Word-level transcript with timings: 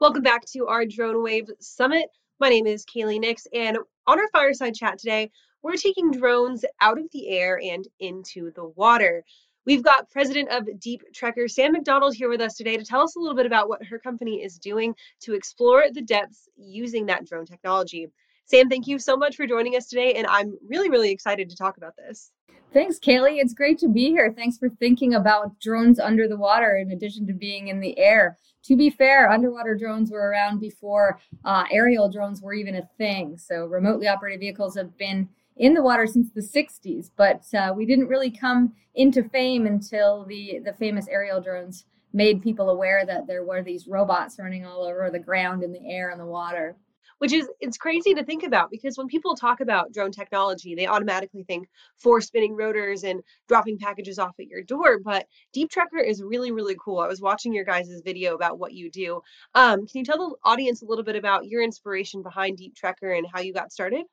Welcome 0.00 0.22
back 0.22 0.46
to 0.52 0.66
our 0.66 0.86
Drone 0.86 1.22
Wave 1.22 1.50
Summit. 1.60 2.06
My 2.40 2.48
name 2.48 2.66
is 2.66 2.86
Kaylee 2.86 3.20
Nix, 3.20 3.46
and 3.52 3.76
on 4.06 4.18
our 4.18 4.28
fireside 4.32 4.74
chat 4.74 4.98
today, 4.98 5.30
we're 5.62 5.76
taking 5.76 6.10
drones 6.10 6.64
out 6.80 6.98
of 6.98 7.04
the 7.12 7.28
air 7.28 7.60
and 7.62 7.86
into 7.98 8.50
the 8.52 8.64
water. 8.64 9.22
We've 9.66 9.82
got 9.82 10.08
president 10.08 10.48
of 10.48 10.66
Deep 10.80 11.02
Trekker, 11.14 11.50
Sam 11.50 11.72
Macdonald, 11.72 12.14
here 12.14 12.30
with 12.30 12.40
us 12.40 12.54
today 12.54 12.78
to 12.78 12.84
tell 12.84 13.02
us 13.02 13.14
a 13.14 13.18
little 13.18 13.36
bit 13.36 13.44
about 13.44 13.68
what 13.68 13.84
her 13.84 13.98
company 13.98 14.42
is 14.42 14.58
doing 14.58 14.94
to 15.20 15.34
explore 15.34 15.84
the 15.92 16.00
depths 16.00 16.48
using 16.56 17.04
that 17.06 17.26
drone 17.26 17.44
technology. 17.44 18.08
Sam, 18.46 18.70
thank 18.70 18.86
you 18.86 18.98
so 18.98 19.18
much 19.18 19.36
for 19.36 19.46
joining 19.46 19.76
us 19.76 19.86
today, 19.86 20.14
and 20.14 20.26
I'm 20.26 20.56
really, 20.66 20.88
really 20.88 21.10
excited 21.10 21.50
to 21.50 21.56
talk 21.56 21.76
about 21.76 21.94
this. 21.98 22.32
Thanks, 22.72 23.00
Kaylee. 23.00 23.40
It's 23.40 23.52
great 23.52 23.78
to 23.78 23.88
be 23.88 24.10
here. 24.10 24.32
Thanks 24.32 24.56
for 24.56 24.68
thinking 24.68 25.14
about 25.14 25.58
drones 25.58 25.98
under 25.98 26.28
the 26.28 26.36
water 26.36 26.76
in 26.76 26.92
addition 26.92 27.26
to 27.26 27.32
being 27.32 27.66
in 27.66 27.80
the 27.80 27.98
air. 27.98 28.38
To 28.64 28.76
be 28.76 28.90
fair, 28.90 29.28
underwater 29.28 29.74
drones 29.74 30.12
were 30.12 30.30
around 30.30 30.60
before 30.60 31.18
uh, 31.44 31.64
aerial 31.72 32.08
drones 32.08 32.40
were 32.40 32.54
even 32.54 32.76
a 32.76 32.88
thing. 32.96 33.36
So, 33.38 33.64
remotely 33.64 34.06
operated 34.06 34.38
vehicles 34.38 34.76
have 34.76 34.96
been 34.96 35.28
in 35.56 35.74
the 35.74 35.82
water 35.82 36.06
since 36.06 36.30
the 36.30 36.40
60s, 36.42 37.10
but 37.16 37.42
uh, 37.54 37.72
we 37.74 37.86
didn't 37.86 38.06
really 38.06 38.30
come 38.30 38.72
into 38.94 39.24
fame 39.24 39.66
until 39.66 40.24
the, 40.24 40.60
the 40.64 40.72
famous 40.74 41.08
aerial 41.08 41.40
drones 41.40 41.86
made 42.12 42.40
people 42.40 42.70
aware 42.70 43.04
that 43.04 43.26
there 43.26 43.42
were 43.42 43.62
these 43.62 43.88
robots 43.88 44.38
running 44.38 44.64
all 44.64 44.84
over 44.84 45.10
the 45.10 45.18
ground, 45.18 45.64
in 45.64 45.72
the 45.72 45.90
air, 45.90 46.10
and 46.10 46.20
the 46.20 46.26
water 46.26 46.76
which 47.20 47.32
is 47.32 47.48
it's 47.60 47.78
crazy 47.78 48.12
to 48.12 48.24
think 48.24 48.42
about 48.42 48.70
because 48.70 48.98
when 48.98 49.06
people 49.06 49.34
talk 49.34 49.60
about 49.60 49.92
drone 49.92 50.12
technology 50.12 50.74
they 50.74 50.86
automatically 50.86 51.44
think 51.44 51.68
four 51.96 52.20
spinning 52.20 52.54
rotors 52.54 53.04
and 53.04 53.22
dropping 53.48 53.78
packages 53.78 54.18
off 54.18 54.34
at 54.38 54.46
your 54.46 54.62
door 54.62 54.98
but 54.98 55.26
deep 55.52 55.70
trekker 55.70 56.04
is 56.04 56.22
really 56.22 56.50
really 56.52 56.76
cool. 56.82 56.98
I 56.98 57.06
was 57.06 57.20
watching 57.20 57.52
your 57.52 57.64
guys' 57.64 58.00
video 58.04 58.34
about 58.34 58.58
what 58.58 58.72
you 58.72 58.90
do. 58.90 59.20
Um, 59.54 59.86
can 59.86 59.98
you 59.98 60.04
tell 60.04 60.18
the 60.18 60.34
audience 60.44 60.82
a 60.82 60.86
little 60.86 61.04
bit 61.04 61.16
about 61.16 61.46
your 61.46 61.62
inspiration 61.62 62.22
behind 62.22 62.56
deep 62.56 62.74
trekker 62.74 63.16
and 63.16 63.26
how 63.32 63.40
you 63.40 63.52
got 63.52 63.72
started? 63.72 64.04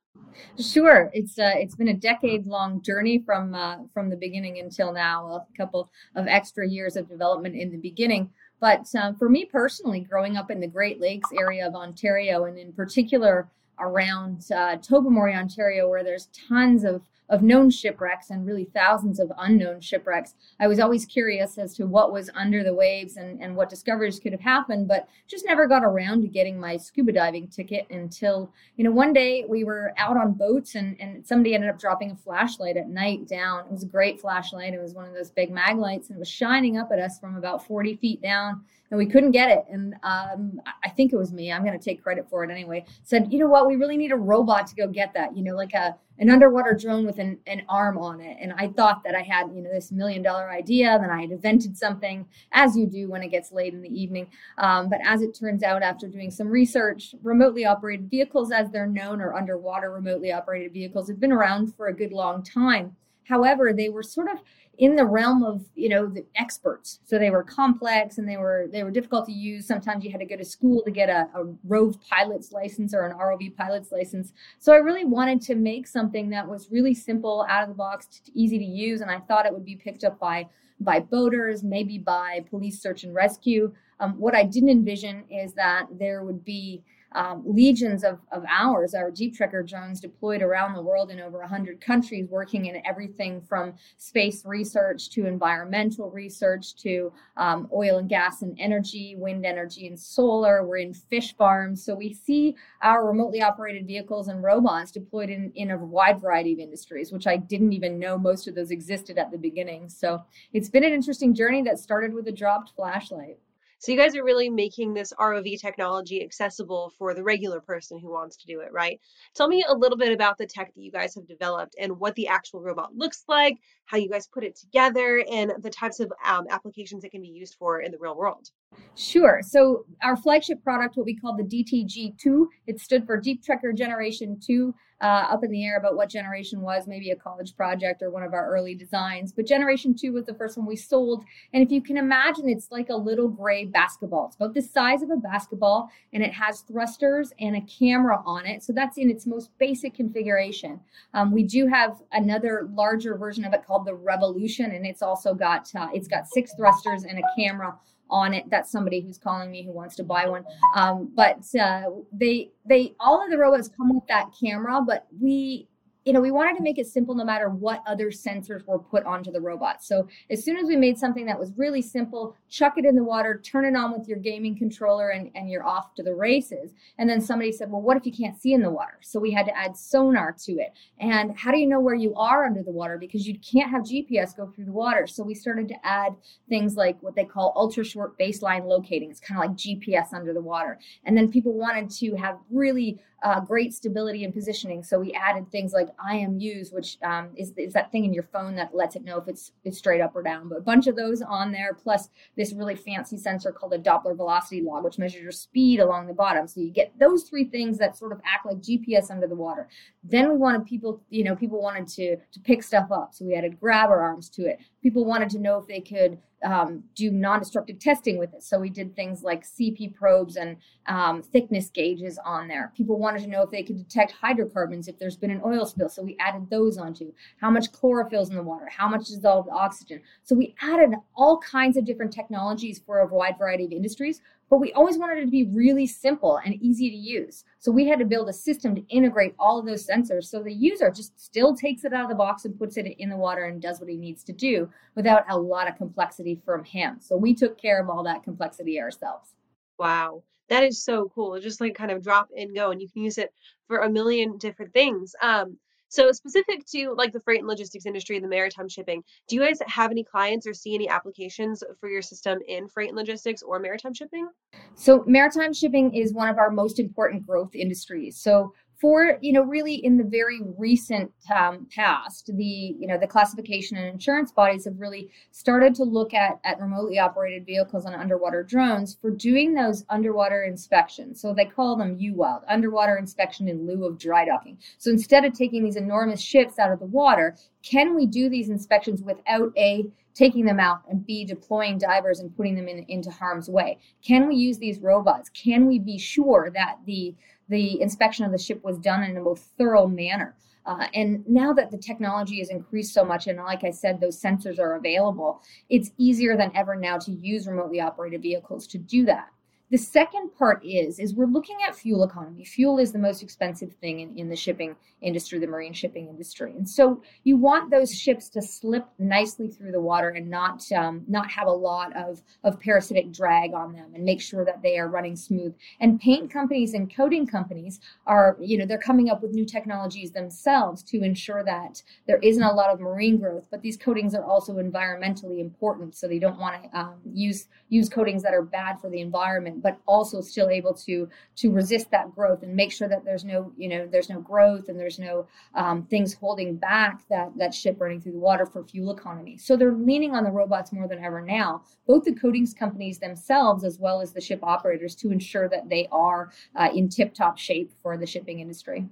Sure, 0.59 1.11
it's 1.13 1.37
uh, 1.37 1.53
it's 1.55 1.75
been 1.75 1.89
a 1.89 1.93
decade 1.93 2.47
long 2.47 2.81
journey 2.81 3.19
from 3.19 3.53
uh, 3.53 3.77
from 3.93 4.09
the 4.09 4.15
beginning 4.15 4.59
until 4.59 4.91
now. 4.91 5.27
A 5.27 5.57
couple 5.57 5.91
of 6.15 6.27
extra 6.27 6.67
years 6.67 6.95
of 6.95 7.07
development 7.07 7.55
in 7.55 7.69
the 7.69 7.77
beginning, 7.77 8.31
but 8.59 8.87
um, 8.95 9.15
for 9.15 9.29
me 9.29 9.45
personally, 9.45 9.99
growing 9.99 10.37
up 10.37 10.49
in 10.49 10.59
the 10.59 10.67
Great 10.67 10.99
Lakes 10.99 11.29
area 11.37 11.67
of 11.67 11.75
Ontario, 11.75 12.45
and 12.45 12.57
in 12.57 12.73
particular 12.73 13.47
around 13.79 14.45
uh, 14.51 14.77
Tobermory, 14.77 15.35
Ontario, 15.35 15.89
where 15.89 16.03
there's 16.03 16.29
tons 16.47 16.83
of 16.83 17.01
of 17.29 17.41
known 17.41 17.69
shipwrecks 17.69 18.29
and 18.29 18.45
really 18.45 18.65
thousands 18.65 19.19
of 19.19 19.31
unknown 19.37 19.81
shipwrecks. 19.81 20.35
I 20.59 20.67
was 20.67 20.79
always 20.79 21.05
curious 21.05 21.57
as 21.57 21.73
to 21.75 21.85
what 21.85 22.13
was 22.13 22.29
under 22.35 22.63
the 22.63 22.73
waves 22.73 23.17
and, 23.17 23.41
and 23.41 23.55
what 23.55 23.69
discoveries 23.69 24.19
could 24.19 24.31
have 24.31 24.41
happened, 24.41 24.87
but 24.87 25.07
just 25.27 25.45
never 25.45 25.67
got 25.67 25.83
around 25.83 26.21
to 26.21 26.27
getting 26.27 26.59
my 26.59 26.77
scuba 26.77 27.11
diving 27.11 27.47
ticket 27.47 27.85
until, 27.89 28.51
you 28.75 28.83
know, 28.83 28.91
one 28.91 29.13
day 29.13 29.45
we 29.47 29.63
were 29.63 29.93
out 29.97 30.17
on 30.17 30.33
boats 30.33 30.75
and, 30.75 30.99
and 30.99 31.25
somebody 31.25 31.53
ended 31.53 31.69
up 31.69 31.79
dropping 31.79 32.11
a 32.11 32.15
flashlight 32.15 32.77
at 32.77 32.87
night 32.87 33.27
down. 33.27 33.65
It 33.65 33.71
was 33.71 33.83
a 33.83 33.87
great 33.87 34.19
flashlight. 34.21 34.73
It 34.73 34.81
was 34.81 34.93
one 34.93 35.05
of 35.05 35.13
those 35.13 35.29
big 35.29 35.51
mag 35.51 35.77
lights 35.77 36.09
and 36.09 36.17
it 36.17 36.19
was 36.19 36.29
shining 36.29 36.77
up 36.77 36.91
at 36.91 36.99
us 36.99 37.19
from 37.19 37.35
about 37.35 37.65
40 37.65 37.97
feet 37.97 38.21
down 38.21 38.61
and 38.89 38.97
we 38.97 39.05
couldn't 39.05 39.31
get 39.31 39.49
it. 39.49 39.65
And 39.69 39.95
um, 40.03 40.61
I 40.83 40.89
think 40.89 41.11
it 41.11 41.17
was 41.17 41.31
me. 41.33 41.51
I'm 41.51 41.63
going 41.63 41.77
to 41.77 41.83
take 41.83 42.01
credit 42.01 42.29
for 42.29 42.43
it 42.43 42.51
anyway. 42.51 42.85
Said, 43.03 43.31
you 43.31 43.39
know 43.39 43.47
what? 43.47 43.67
We 43.67 43.75
really 43.75 43.97
need 43.97 44.11
a 44.11 44.17
robot 44.17 44.67
to 44.67 44.75
go 44.75 44.87
get 44.87 45.13
that. 45.13 45.35
You 45.35 45.43
know, 45.43 45.55
like 45.55 45.73
a 45.73 45.95
an 46.19 46.29
underwater 46.29 46.73
drone 46.73 47.05
with 47.05 47.19
an, 47.19 47.37
an 47.47 47.63
arm 47.69 47.97
on 47.97 48.21
it. 48.21 48.37
And 48.39 48.53
I 48.53 48.69
thought 48.69 49.03
that 49.03 49.15
I 49.15 49.21
had, 49.21 49.51
you 49.53 49.61
know, 49.61 49.71
this 49.71 49.91
million 49.91 50.21
dollar 50.21 50.49
idea. 50.49 50.97
Then 50.99 51.09
I 51.09 51.21
had 51.21 51.31
invented 51.31 51.77
something, 51.77 52.25
as 52.51 52.75
you 52.75 52.87
do 52.87 53.09
when 53.09 53.23
it 53.23 53.29
gets 53.29 53.51
late 53.51 53.73
in 53.73 53.81
the 53.81 54.01
evening. 54.01 54.27
Um, 54.57 54.89
but 54.89 54.99
as 55.05 55.21
it 55.21 55.37
turns 55.37 55.63
out, 55.63 55.83
after 55.83 56.07
doing 56.07 56.31
some 56.31 56.47
research, 56.47 57.13
remotely 57.21 57.65
operated 57.65 58.09
vehicles, 58.09 58.51
as 58.51 58.69
they're 58.71 58.87
known, 58.87 59.21
or 59.21 59.35
underwater 59.35 59.91
remotely 59.91 60.31
operated 60.31 60.73
vehicles, 60.73 61.07
have 61.07 61.19
been 61.19 61.31
around 61.31 61.75
for 61.75 61.87
a 61.87 61.93
good 61.93 62.11
long 62.11 62.43
time. 62.43 62.95
However, 63.27 63.73
they 63.73 63.89
were 63.89 64.03
sort 64.03 64.29
of 64.29 64.39
in 64.77 64.95
the 64.95 65.05
realm 65.05 65.43
of 65.43 65.65
you 65.75 65.89
know 65.89 66.05
the 66.05 66.25
experts. 66.35 66.99
So 67.05 67.17
they 67.17 67.29
were 67.29 67.43
complex 67.43 68.17
and 68.17 68.29
they 68.29 68.37
were 68.37 68.67
they 68.71 68.83
were 68.83 68.91
difficult 68.91 69.25
to 69.25 69.31
use. 69.31 69.65
Sometimes 69.67 70.03
you 70.03 70.11
had 70.11 70.19
to 70.19 70.25
go 70.25 70.37
to 70.37 70.45
school 70.45 70.83
to 70.83 70.91
get 70.91 71.09
a, 71.09 71.27
a 71.35 71.45
rove 71.65 71.97
pilot's 72.01 72.51
license 72.51 72.93
or 72.93 73.05
an 73.07 73.17
rov 73.17 73.55
pilot's 73.55 73.91
license. 73.91 74.33
So 74.59 74.73
i 74.73 74.77
really 74.77 75.05
wanted 75.05 75.41
to 75.43 75.55
make 75.55 75.87
something 75.87 76.29
that 76.29 76.47
was 76.47 76.71
really 76.71 76.93
simple 76.93 77.45
out 77.49 77.63
of 77.63 77.69
the 77.69 77.75
box 77.75 78.21
easy 78.33 78.57
to 78.59 78.65
use. 78.65 79.01
And 79.01 79.11
i 79.11 79.19
thought 79.19 79.45
it 79.45 79.53
would 79.53 79.65
be 79.65 79.75
picked 79.75 80.03
up 80.03 80.19
by 80.19 80.47
by 80.79 80.99
boaters 80.99 81.63
maybe 81.63 81.97
by 81.97 82.45
police 82.49 82.79
search 82.81 83.03
and 83.03 83.13
rescue. 83.13 83.73
Um, 83.99 84.13
what 84.19 84.35
i 84.35 84.43
didn't 84.43 84.69
envision 84.69 85.23
is 85.29 85.53
that 85.53 85.87
there 85.97 86.23
would 86.23 86.45
be 86.45 86.83
um, 87.13 87.43
legions 87.45 88.03
of, 88.03 88.19
of 88.31 88.43
hours, 88.49 88.93
our 88.93 89.11
Deep 89.11 89.35
Trekker 89.37 89.67
drones 89.67 89.99
deployed 89.99 90.41
around 90.41 90.73
the 90.73 90.81
world 90.81 91.09
in 91.09 91.19
over 91.19 91.39
100 91.39 91.79
countries, 91.79 92.27
working 92.29 92.65
in 92.65 92.81
everything 92.85 93.41
from 93.41 93.73
space 93.97 94.45
research 94.45 95.09
to 95.11 95.25
environmental 95.25 96.09
research 96.11 96.75
to 96.77 97.11
um, 97.37 97.67
oil 97.73 97.97
and 97.97 98.09
gas 98.09 98.41
and 98.41 98.57
energy, 98.59 99.15
wind 99.17 99.45
energy 99.45 99.87
and 99.87 99.99
solar. 99.99 100.65
We're 100.65 100.77
in 100.77 100.93
fish 100.93 101.35
farms. 101.35 101.83
So 101.83 101.95
we 101.95 102.13
see 102.13 102.55
our 102.81 103.05
remotely 103.05 103.41
operated 103.41 103.87
vehicles 103.87 104.27
and 104.27 104.43
robots 104.43 104.91
deployed 104.91 105.29
in, 105.29 105.51
in 105.55 105.71
a 105.71 105.77
wide 105.77 106.21
variety 106.21 106.53
of 106.53 106.59
industries, 106.59 107.11
which 107.11 107.27
I 107.27 107.37
didn't 107.37 107.73
even 107.73 107.99
know 107.99 108.17
most 108.17 108.47
of 108.47 108.55
those 108.55 108.71
existed 108.71 109.17
at 109.17 109.31
the 109.31 109.37
beginning. 109.37 109.89
So 109.89 110.23
it's 110.53 110.69
been 110.69 110.83
an 110.83 110.93
interesting 110.93 111.33
journey 111.33 111.61
that 111.63 111.79
started 111.79 112.13
with 112.13 112.27
a 112.27 112.31
dropped 112.31 112.73
flashlight. 112.75 113.37
So 113.79 113.91
you 113.91 113.97
guys 113.97 114.15
are 114.15 114.23
really 114.23 114.49
making 114.49 114.93
this 114.93 115.13
ROV 115.19 115.61
technology 115.61 116.23
accessible 116.23 116.91
for 116.97 117.13
the 117.13 117.23
regular 117.23 117.61
person 117.61 117.99
who 117.99 118.11
wants 118.11 118.37
to 118.37 118.47
do 118.47 118.61
it, 118.61 118.71
right? 118.71 118.99
Tell 119.35 119.47
me 119.47 119.63
a 119.67 119.73
little 119.73 119.97
bit 119.97 120.11
about 120.11 120.39
the 120.39 120.47
tech 120.47 120.73
that 120.73 120.81
you 120.81 120.91
guys 120.91 121.13
have 121.13 121.27
developed 121.27 121.75
and 121.79 121.99
what 121.99 122.15
the 122.15 122.27
actual 122.27 122.61
robot 122.61 122.95
looks 122.95 123.23
like, 123.27 123.57
how 123.85 123.97
you 123.97 124.09
guys 124.09 124.27
put 124.27 124.43
it 124.43 124.55
together, 124.55 125.23
and 125.31 125.53
the 125.59 125.69
types 125.69 125.99
of 125.99 126.11
um, 126.25 126.47
applications 126.49 127.03
it 127.03 127.11
can 127.11 127.21
be 127.21 127.27
used 127.27 127.55
for 127.59 127.81
in 127.81 127.91
the 127.91 127.99
real 127.99 128.17
world. 128.17 128.49
Sure. 128.97 129.41
So 129.43 129.85
our 130.01 130.17
flagship 130.17 130.63
product, 130.63 130.97
what 130.97 131.05
we 131.05 131.15
call 131.15 131.37
the 131.37 131.43
DTG2, 131.43 132.47
it 132.65 132.81
stood 132.81 133.05
for 133.05 133.15
Deep 133.15 133.43
Trekker 133.43 133.77
Generation 133.77 134.39
2 134.43 134.73
uh, 134.99 135.05
up 135.05 135.43
in 135.43 135.51
the 135.51 135.63
air 135.63 135.77
about 135.77 135.95
what 135.95 136.09
generation 136.09 136.61
was, 136.61 136.87
maybe 136.87 137.11
a 137.11 137.15
college 137.15 137.55
project 137.55 138.01
or 138.01 138.09
one 138.09 138.23
of 138.23 138.33
our 138.33 138.51
early 138.51 138.73
designs. 138.73 139.31
But 139.31 139.45
generation 139.45 139.93
two 139.93 140.13
was 140.13 140.25
the 140.25 140.33
first 140.33 140.57
one 140.57 140.65
we 140.65 140.75
sold. 140.75 141.25
And 141.53 141.61
if 141.61 141.71
you 141.71 141.79
can 141.79 141.97
imagine, 141.97 142.49
it's 142.49 142.71
like 142.71 142.89
a 142.89 142.95
little 142.95 143.27
gray 143.27 143.65
basketball. 143.65 144.25
It's 144.25 144.35
about 144.37 144.55
the 144.55 144.63
size 144.63 145.03
of 145.03 145.11
a 145.11 145.17
basketball 145.17 145.91
and 146.13 146.23
it 146.23 146.33
has 146.33 146.61
thrusters 146.61 147.31
and 147.39 147.55
a 147.55 147.61
camera 147.61 148.23
on 148.25 148.47
it. 148.47 148.63
So 148.63 148.73
that's 148.73 148.97
in 148.97 149.11
its 149.11 149.27
most 149.27 149.51
basic 149.59 149.93
configuration. 149.93 150.79
Um, 151.13 151.31
we 151.31 151.43
do 151.43 151.67
have 151.67 152.01
another 152.13 152.67
larger 152.73 153.15
version 153.15 153.45
of 153.45 153.53
it 153.53 153.63
called 153.63 153.85
the 153.85 153.93
Revolution, 153.93 154.71
and 154.71 154.87
it's 154.87 155.03
also 155.03 155.35
got 155.35 155.69
uh, 155.75 155.89
it's 155.93 156.07
got 156.07 156.27
six 156.27 156.53
thrusters 156.57 157.03
and 157.03 157.19
a 157.19 157.23
camera 157.37 157.77
on 158.09 158.33
it. 158.33 158.49
That's 158.49 158.71
somebody 158.71 159.01
who's 159.01 159.17
calling 159.17 159.51
me 159.51 159.63
who 159.63 159.71
wants 159.71 159.95
to 159.97 160.03
buy 160.03 160.27
one. 160.27 160.45
Um, 160.75 161.11
but 161.15 161.43
uh, 161.59 161.83
they 162.11 162.51
they 162.65 162.93
all 162.99 163.23
of 163.23 163.29
the 163.29 163.37
robots 163.37 163.69
come 163.69 163.93
with 163.93 164.07
that 164.07 164.31
camera, 164.39 164.81
but 164.85 165.07
we 165.19 165.67
you 166.07 166.13
know, 166.13 166.21
we 166.21 166.31
wanted 166.31 166.55
to 166.55 166.63
make 166.63 166.79
it 166.79 166.87
simple 166.87 167.13
no 167.15 167.25
matter 167.25 167.49
what 167.49 167.83
other 167.85 168.11
sensors 168.11 168.65
were 168.65 168.79
put 168.79 169.03
onto 169.03 169.29
the 169.29 169.41
robot. 169.41 169.83
So 169.83 170.07
as 170.29 170.41
soon 170.41 170.55
as 170.55 170.65
we 170.65 170.77
made 170.77 170.97
something 170.97 171.25
that 171.25 171.37
was 171.37 171.51
really 171.57 171.81
simple, 171.81 172.33
chuck 172.49 172.75
it 172.77 172.85
in 172.85 172.95
the 172.95 173.03
water, 173.03 173.41
turn 173.43 173.65
it 173.65 173.77
on 173.77 173.91
with 173.91 174.07
your 174.07 174.17
gaming 174.17 174.57
controller, 174.57 175.09
and, 175.09 175.29
and 175.35 175.49
you're 175.49 175.67
off 175.67 175.93
to 175.95 176.03
the 176.03 176.15
races. 176.15 176.71
And 176.97 177.09
then 177.09 177.19
somebody 177.19 177.51
said, 177.51 177.69
well, 177.69 177.81
what 177.81 177.97
if 177.97 178.05
you 178.05 178.13
can't 178.13 178.41
see 178.41 178.53
in 178.53 178.61
the 178.61 178.69
water? 178.69 178.99
So 179.01 179.19
we 179.19 179.31
had 179.31 179.45
to 179.47 179.57
add 179.57 179.75
sonar 179.75 180.33
to 180.45 180.53
it. 180.53 180.71
And 180.97 181.37
how 181.37 181.51
do 181.51 181.57
you 181.57 181.67
know 181.67 181.81
where 181.81 181.93
you 181.93 182.15
are 182.15 182.45
under 182.45 182.63
the 182.63 182.71
water? 182.71 182.97
Because 182.97 183.27
you 183.27 183.37
can't 183.39 183.69
have 183.69 183.81
GPS 183.81 184.33
go 184.33 184.47
through 184.47 184.65
the 184.65 184.71
water. 184.71 185.07
So 185.07 185.25
we 185.25 185.35
started 185.35 185.67
to 185.67 185.85
add 185.85 186.15
things 186.47 186.77
like 186.77 187.03
what 187.03 187.15
they 187.15 187.25
call 187.25 187.51
ultra 187.57 187.83
short 187.83 188.17
baseline 188.17 188.63
locating. 188.63 189.11
It's 189.11 189.19
kind 189.19 189.43
of 189.43 189.49
like 189.49 189.57
GPS 189.57 190.13
under 190.13 190.33
the 190.33 190.41
water. 190.41 190.79
And 191.03 191.17
then 191.17 191.29
people 191.29 191.51
wanted 191.51 191.89
to 191.97 192.15
have 192.15 192.37
really 192.49 192.97
uh, 193.23 193.39
great 193.39 193.73
stability 193.73 194.23
and 194.23 194.33
positioning. 194.33 194.83
So 194.83 194.99
we 194.99 195.11
added 195.13 195.51
things 195.51 195.73
like 195.73 195.87
IMUs, 195.97 196.73
which 196.73 196.97
um, 197.03 197.29
is, 197.35 197.51
is 197.57 197.73
that 197.73 197.91
thing 197.91 198.05
in 198.05 198.13
your 198.13 198.23
phone 198.23 198.55
that 198.55 198.75
lets 198.75 198.95
it 198.95 199.03
know 199.03 199.17
if 199.17 199.27
it's, 199.27 199.51
it's 199.63 199.77
straight 199.77 200.01
up 200.01 200.15
or 200.15 200.21
down. 200.21 200.49
But 200.49 200.59
a 200.59 200.61
bunch 200.61 200.87
of 200.87 200.95
those 200.95 201.21
on 201.21 201.51
there, 201.51 201.73
plus 201.73 202.09
this 202.35 202.53
really 202.53 202.75
fancy 202.75 203.17
sensor 203.17 203.51
called 203.51 203.73
a 203.73 203.79
Doppler 203.79 204.15
velocity 204.15 204.61
log, 204.61 204.83
which 204.83 204.99
measures 204.99 205.21
your 205.21 205.31
speed 205.31 205.79
along 205.79 206.07
the 206.07 206.13
bottom. 206.13 206.47
So 206.47 206.61
you 206.61 206.69
get 206.69 206.93
those 206.99 207.23
three 207.23 207.45
things 207.45 207.77
that 207.79 207.97
sort 207.97 208.11
of 208.11 208.21
act 208.23 208.45
like 208.45 208.57
GPS 208.57 209.09
under 209.09 209.27
the 209.27 209.35
water. 209.35 209.67
Then 210.03 210.29
we 210.29 210.37
wanted 210.37 210.65
people, 210.65 211.01
you 211.09 211.23
know, 211.23 211.35
people 211.35 211.61
wanted 211.61 211.87
to 211.89 212.17
to 212.17 212.39
pick 212.39 212.63
stuff 212.63 212.91
up, 212.91 213.13
so 213.13 213.25
we 213.25 213.35
added 213.35 213.59
grabber 213.59 213.99
arms 213.99 214.29
to 214.29 214.45
it. 214.45 214.59
People 214.87 215.03
wanted 215.03 215.29
to 215.31 215.39
know 215.39 215.57
if 215.57 215.67
they 215.67 215.81
could 215.81 216.17
um, 216.45 216.81
do 216.95 217.11
non-destructive 217.11 217.77
testing 217.77 218.17
with 218.17 218.33
it. 218.33 218.41
So 218.41 218.57
we 218.57 218.69
did 218.69 218.95
things 218.95 219.21
like 219.21 219.43
CP 219.43 219.93
probes 219.93 220.37
and 220.37 220.55
um, 220.85 221.21
thickness 221.21 221.69
gauges 221.69 222.17
on 222.23 222.47
there. 222.47 222.71
People 222.73 222.97
wanted 222.97 223.21
to 223.23 223.27
know 223.27 223.41
if 223.41 223.51
they 223.51 223.63
could 223.63 223.75
detect 223.75 224.13
hydrocarbons 224.13 224.87
if 224.87 224.97
there's 224.97 225.17
been 225.17 225.29
an 225.29 225.41
oil 225.43 225.65
spill. 225.65 225.89
So 225.89 226.01
we 226.03 226.15
added 226.21 226.49
those 226.49 226.77
onto 226.77 227.11
how 227.41 227.49
much 227.49 227.73
chlorophyll's 227.73 228.29
in 228.29 228.37
the 228.37 228.43
water, 228.43 228.69
how 228.69 228.87
much 228.87 229.07
dissolved 229.07 229.49
oxygen. 229.51 229.99
So 230.23 230.37
we 230.37 230.55
added 230.61 230.95
all 231.17 231.37
kinds 231.39 231.75
of 231.75 231.83
different 231.83 232.13
technologies 232.13 232.81
for 232.85 232.99
a 232.99 233.07
wide 233.07 233.37
variety 233.37 233.65
of 233.65 233.73
industries 233.73 234.21
but 234.49 234.59
we 234.59 234.71
always 234.73 234.97
wanted 234.97 235.19
it 235.19 235.25
to 235.25 235.31
be 235.31 235.45
really 235.45 235.85
simple 235.85 236.39
and 236.45 236.55
easy 236.61 236.89
to 236.89 236.95
use. 236.95 237.43
So 237.59 237.71
we 237.71 237.85
had 237.85 237.99
to 237.99 238.05
build 238.05 238.29
a 238.29 238.33
system 238.33 238.75
to 238.75 238.87
integrate 238.87 239.35
all 239.39 239.59
of 239.59 239.65
those 239.65 239.85
sensors 239.85 240.25
so 240.25 240.41
the 240.41 240.53
user 240.53 240.89
just 240.89 241.19
still 241.19 241.55
takes 241.55 241.83
it 241.83 241.93
out 241.93 242.03
of 242.03 242.09
the 242.09 242.15
box 242.15 242.45
and 242.45 242.57
puts 242.57 242.77
it 242.77 242.87
in 242.99 243.09
the 243.09 243.17
water 243.17 243.45
and 243.45 243.61
does 243.61 243.79
what 243.79 243.89
he 243.89 243.97
needs 243.97 244.23
to 244.23 244.33
do 244.33 244.69
without 244.95 245.25
a 245.29 245.37
lot 245.37 245.69
of 245.69 245.77
complexity 245.77 246.39
from 246.45 246.63
him. 246.63 246.97
So 246.99 247.17
we 247.17 247.33
took 247.33 247.59
care 247.59 247.81
of 247.81 247.89
all 247.89 248.03
that 248.03 248.23
complexity 248.23 248.79
ourselves. 248.79 249.33
Wow. 249.77 250.23
That 250.49 250.63
is 250.63 250.81
so 250.81 251.11
cool. 251.13 251.39
Just 251.39 251.59
like 251.59 251.75
kind 251.75 251.91
of 251.91 252.01
drop 252.01 252.29
and 252.35 252.55
go, 252.55 252.71
and 252.71 252.81
you 252.81 252.87
can 252.89 253.03
use 253.03 253.17
it 253.17 253.33
for 253.67 253.79
a 253.79 253.89
million 253.89 254.37
different 254.37 254.73
things. 254.73 255.13
Um, 255.21 255.57
so 255.89 256.11
specific 256.11 256.65
to 256.67 256.93
like 256.95 257.13
the 257.13 257.19
freight 257.19 257.39
and 257.39 257.47
logistics 257.47 257.85
industry, 257.85 258.19
the 258.19 258.27
maritime 258.27 258.67
shipping, 258.67 259.03
do 259.27 259.35
you 259.35 259.41
guys 259.41 259.59
have 259.67 259.91
any 259.91 260.03
clients 260.03 260.45
or 260.45 260.53
see 260.53 260.75
any 260.75 260.89
applications 260.89 261.63
for 261.79 261.89
your 261.89 262.01
system 262.01 262.39
in 262.47 262.67
freight 262.67 262.89
and 262.89 262.97
logistics 262.97 263.41
or 263.41 263.59
maritime 263.59 263.93
shipping? 263.93 264.27
So 264.75 265.03
maritime 265.07 265.53
shipping 265.53 265.93
is 265.93 266.13
one 266.13 266.29
of 266.29 266.37
our 266.37 266.49
most 266.49 266.79
important 266.79 267.25
growth 267.25 267.55
industries. 267.55 268.19
So 268.19 268.53
for 268.79 269.17
you 269.21 269.33
know 269.33 269.43
really 269.43 269.75
in 269.75 269.97
the 269.97 270.03
very 270.03 270.39
recent 270.57 271.11
um, 271.35 271.67
past 271.73 272.29
the 272.35 272.43
you 272.43 272.87
know 272.87 272.97
the 272.97 273.07
classification 273.07 273.77
and 273.77 273.87
insurance 273.87 274.31
bodies 274.31 274.65
have 274.65 274.79
really 274.79 275.09
started 275.31 275.73
to 275.75 275.83
look 275.83 276.13
at 276.13 276.39
at 276.43 276.59
remotely 276.59 276.99
operated 276.99 277.45
vehicles 277.45 277.85
and 277.85 277.95
underwater 277.95 278.43
drones 278.43 278.97
for 279.01 279.09
doing 279.09 279.53
those 279.53 279.85
underwater 279.89 280.43
inspections. 280.43 281.19
So 281.19 281.33
they 281.33 281.45
call 281.45 281.75
them 281.75 281.97
UWILD 281.97 282.43
underwater 282.47 282.97
inspection 282.97 283.47
in 283.47 283.65
lieu 283.65 283.85
of 283.85 283.97
dry 283.97 284.25
docking. 284.25 284.57
So 284.77 284.91
instead 284.91 285.25
of 285.25 285.33
taking 285.33 285.63
these 285.63 285.75
enormous 285.75 286.21
ships 286.21 286.59
out 286.59 286.71
of 286.71 286.79
the 286.79 286.85
water 286.85 287.35
can 287.63 287.95
we 287.95 288.05
do 288.05 288.29
these 288.29 288.49
inspections 288.49 289.01
without 289.01 289.51
a 289.57 289.85
taking 290.13 290.45
them 290.45 290.59
out 290.59 290.81
and 290.89 291.05
b 291.05 291.25
deploying 291.25 291.77
divers 291.77 292.21
and 292.21 292.35
putting 292.35 292.55
them 292.55 292.67
in, 292.67 292.85
into 292.87 293.11
harm's 293.11 293.49
way? 293.49 293.77
Can 294.01 294.27
we 294.27 294.35
use 294.35 294.57
these 294.57 294.79
robots? 294.79 295.29
Can 295.29 295.67
we 295.67 295.79
be 295.79 295.97
sure 295.97 296.49
that 296.53 296.77
the 296.85 297.13
the 297.49 297.81
inspection 297.81 298.25
of 298.25 298.31
the 298.31 298.37
ship 298.37 298.63
was 298.63 298.77
done 298.77 299.03
in 299.03 299.17
a 299.17 299.21
most 299.21 299.43
thorough 299.57 299.87
manner. 299.87 300.35
Uh, 300.65 300.85
and 300.93 301.25
now 301.27 301.53
that 301.53 301.71
the 301.71 301.77
technology 301.77 302.39
has 302.39 302.49
increased 302.49 302.93
so 302.93 303.05
much, 303.05 303.27
and 303.27 303.37
like 303.37 303.63
I 303.63 303.71
said, 303.71 304.01
those 304.01 304.21
sensors 304.21 304.59
are 304.59 304.75
available, 304.75 305.41
it's 305.69 305.91
easier 305.97 306.35
than 306.35 306.51
ever 306.55 306.75
now 306.75 306.97
to 306.97 307.11
use 307.11 307.47
remotely 307.47 307.79
operated 307.79 308.21
vehicles 308.21 308.67
to 308.67 308.77
do 308.77 309.05
that. 309.05 309.29
The 309.69 309.77
second 309.77 310.29
part 310.37 310.63
is 310.63 310.97
is 310.97 311.13
we're 311.13 311.25
looking 311.25 311.57
at 311.67 311.75
fuel 311.75 312.05
economy. 312.05 312.45
Fuel 312.45 312.79
is 312.79 312.93
the 312.93 312.99
most 312.99 313.21
expensive 313.21 313.73
thing 313.73 313.99
in, 313.99 314.17
in 314.17 314.29
the 314.29 314.35
shipping 314.35 314.77
industry, 315.01 315.39
the 315.39 315.47
marine 315.47 315.73
shipping 315.73 316.07
industry, 316.07 316.53
and 316.53 316.67
so 316.67 317.03
you 317.25 317.35
want 317.35 317.69
those 317.69 317.93
ships 317.93 318.29
to 318.29 318.41
slip 318.41 318.87
nicely 318.97 319.49
through 319.49 319.73
the 319.73 319.81
water 319.81 320.09
and 320.09 320.29
not 320.29 320.63
um, 320.71 321.03
not 321.09 321.29
have 321.29 321.47
a 321.47 321.51
lot 321.51 321.93
of 321.97 322.21
of 322.45 322.57
parasitic 322.61 323.11
drag 323.11 323.53
on 323.53 323.73
them, 323.73 323.91
and 323.93 324.05
make 324.05 324.21
sure 324.21 324.45
that 324.45 324.61
they 324.61 324.77
are 324.77 324.87
running 324.87 325.17
smooth. 325.17 325.53
And 325.81 325.99
paint 325.99 326.31
companies 326.31 326.73
and 326.73 326.93
coating 326.93 327.27
companies 327.27 327.81
are 328.05 328.37
you 328.39 328.57
know 328.57 328.65
they're 328.65 328.77
coming 328.77 329.09
up 329.09 329.21
with 329.21 329.33
new 329.33 329.45
technologies 329.45 330.11
themselves 330.11 330.81
to 330.83 331.01
ensure 331.03 331.43
that 331.43 331.83
there 332.07 332.19
isn't 332.19 332.41
a 332.41 332.53
lot 332.53 332.69
of 332.69 332.79
marine 332.79 333.17
growth, 333.17 333.47
but 333.51 333.61
these 333.61 333.75
coatings 333.75 334.15
are 334.15 334.23
also 334.23 334.53
environmentally 334.53 335.39
important, 335.39 335.93
so 335.93 336.07
they 336.07 336.19
don't 336.19 336.39
want 336.39 336.63
to 336.63 336.79
um, 336.79 336.95
use 337.03 337.47
use 337.67 337.89
coatings 337.89 338.23
that 338.23 338.33
are 338.33 338.43
bad 338.43 338.79
for 338.79 338.89
the 338.89 339.01
environment 339.01 339.56
but 339.61 339.79
also 339.85 340.21
still 340.21 340.49
able 340.49 340.73
to 340.73 341.09
to 341.35 341.51
resist 341.51 341.89
that 341.91 342.13
growth 342.13 342.43
and 342.43 342.55
make 342.55 342.71
sure 342.71 342.87
that 342.87 343.03
there's 343.03 343.23
no 343.23 343.51
you 343.57 343.67
know 343.67 343.87
there's 343.87 344.09
no 344.09 344.19
growth 344.19 344.69
and 344.69 344.79
there's 344.79 344.99
no 344.99 345.27
um, 345.55 345.83
things 345.83 346.13
holding 346.13 346.55
back 346.55 347.01
that 347.09 347.31
that 347.37 347.53
ship 347.53 347.77
running 347.79 348.01
through 348.01 348.13
the 348.13 348.19
water 348.19 348.45
for 348.45 348.63
fuel 348.63 348.91
economy. 348.91 349.37
So 349.37 349.55
they're 349.55 349.73
leaning 349.73 350.15
on 350.15 350.23
the 350.23 350.31
robots 350.31 350.71
more 350.71 350.87
than 350.87 351.03
ever 351.03 351.21
now, 351.21 351.63
both 351.85 352.03
the 352.03 352.13
coatings 352.13 352.53
companies 352.53 352.99
themselves 352.99 353.63
as 353.63 353.79
well 353.79 354.01
as 354.01 354.13
the 354.13 354.21
ship 354.21 354.39
operators 354.43 354.95
to 354.95 355.11
ensure 355.11 355.49
that 355.49 355.69
they 355.69 355.87
are 355.91 356.31
uh, 356.55 356.69
in 356.73 356.89
tip 356.89 357.13
top 357.13 357.37
shape 357.37 357.71
for 357.81 357.97
the 357.97 358.05
shipping 358.05 358.39
industry. 358.39 358.87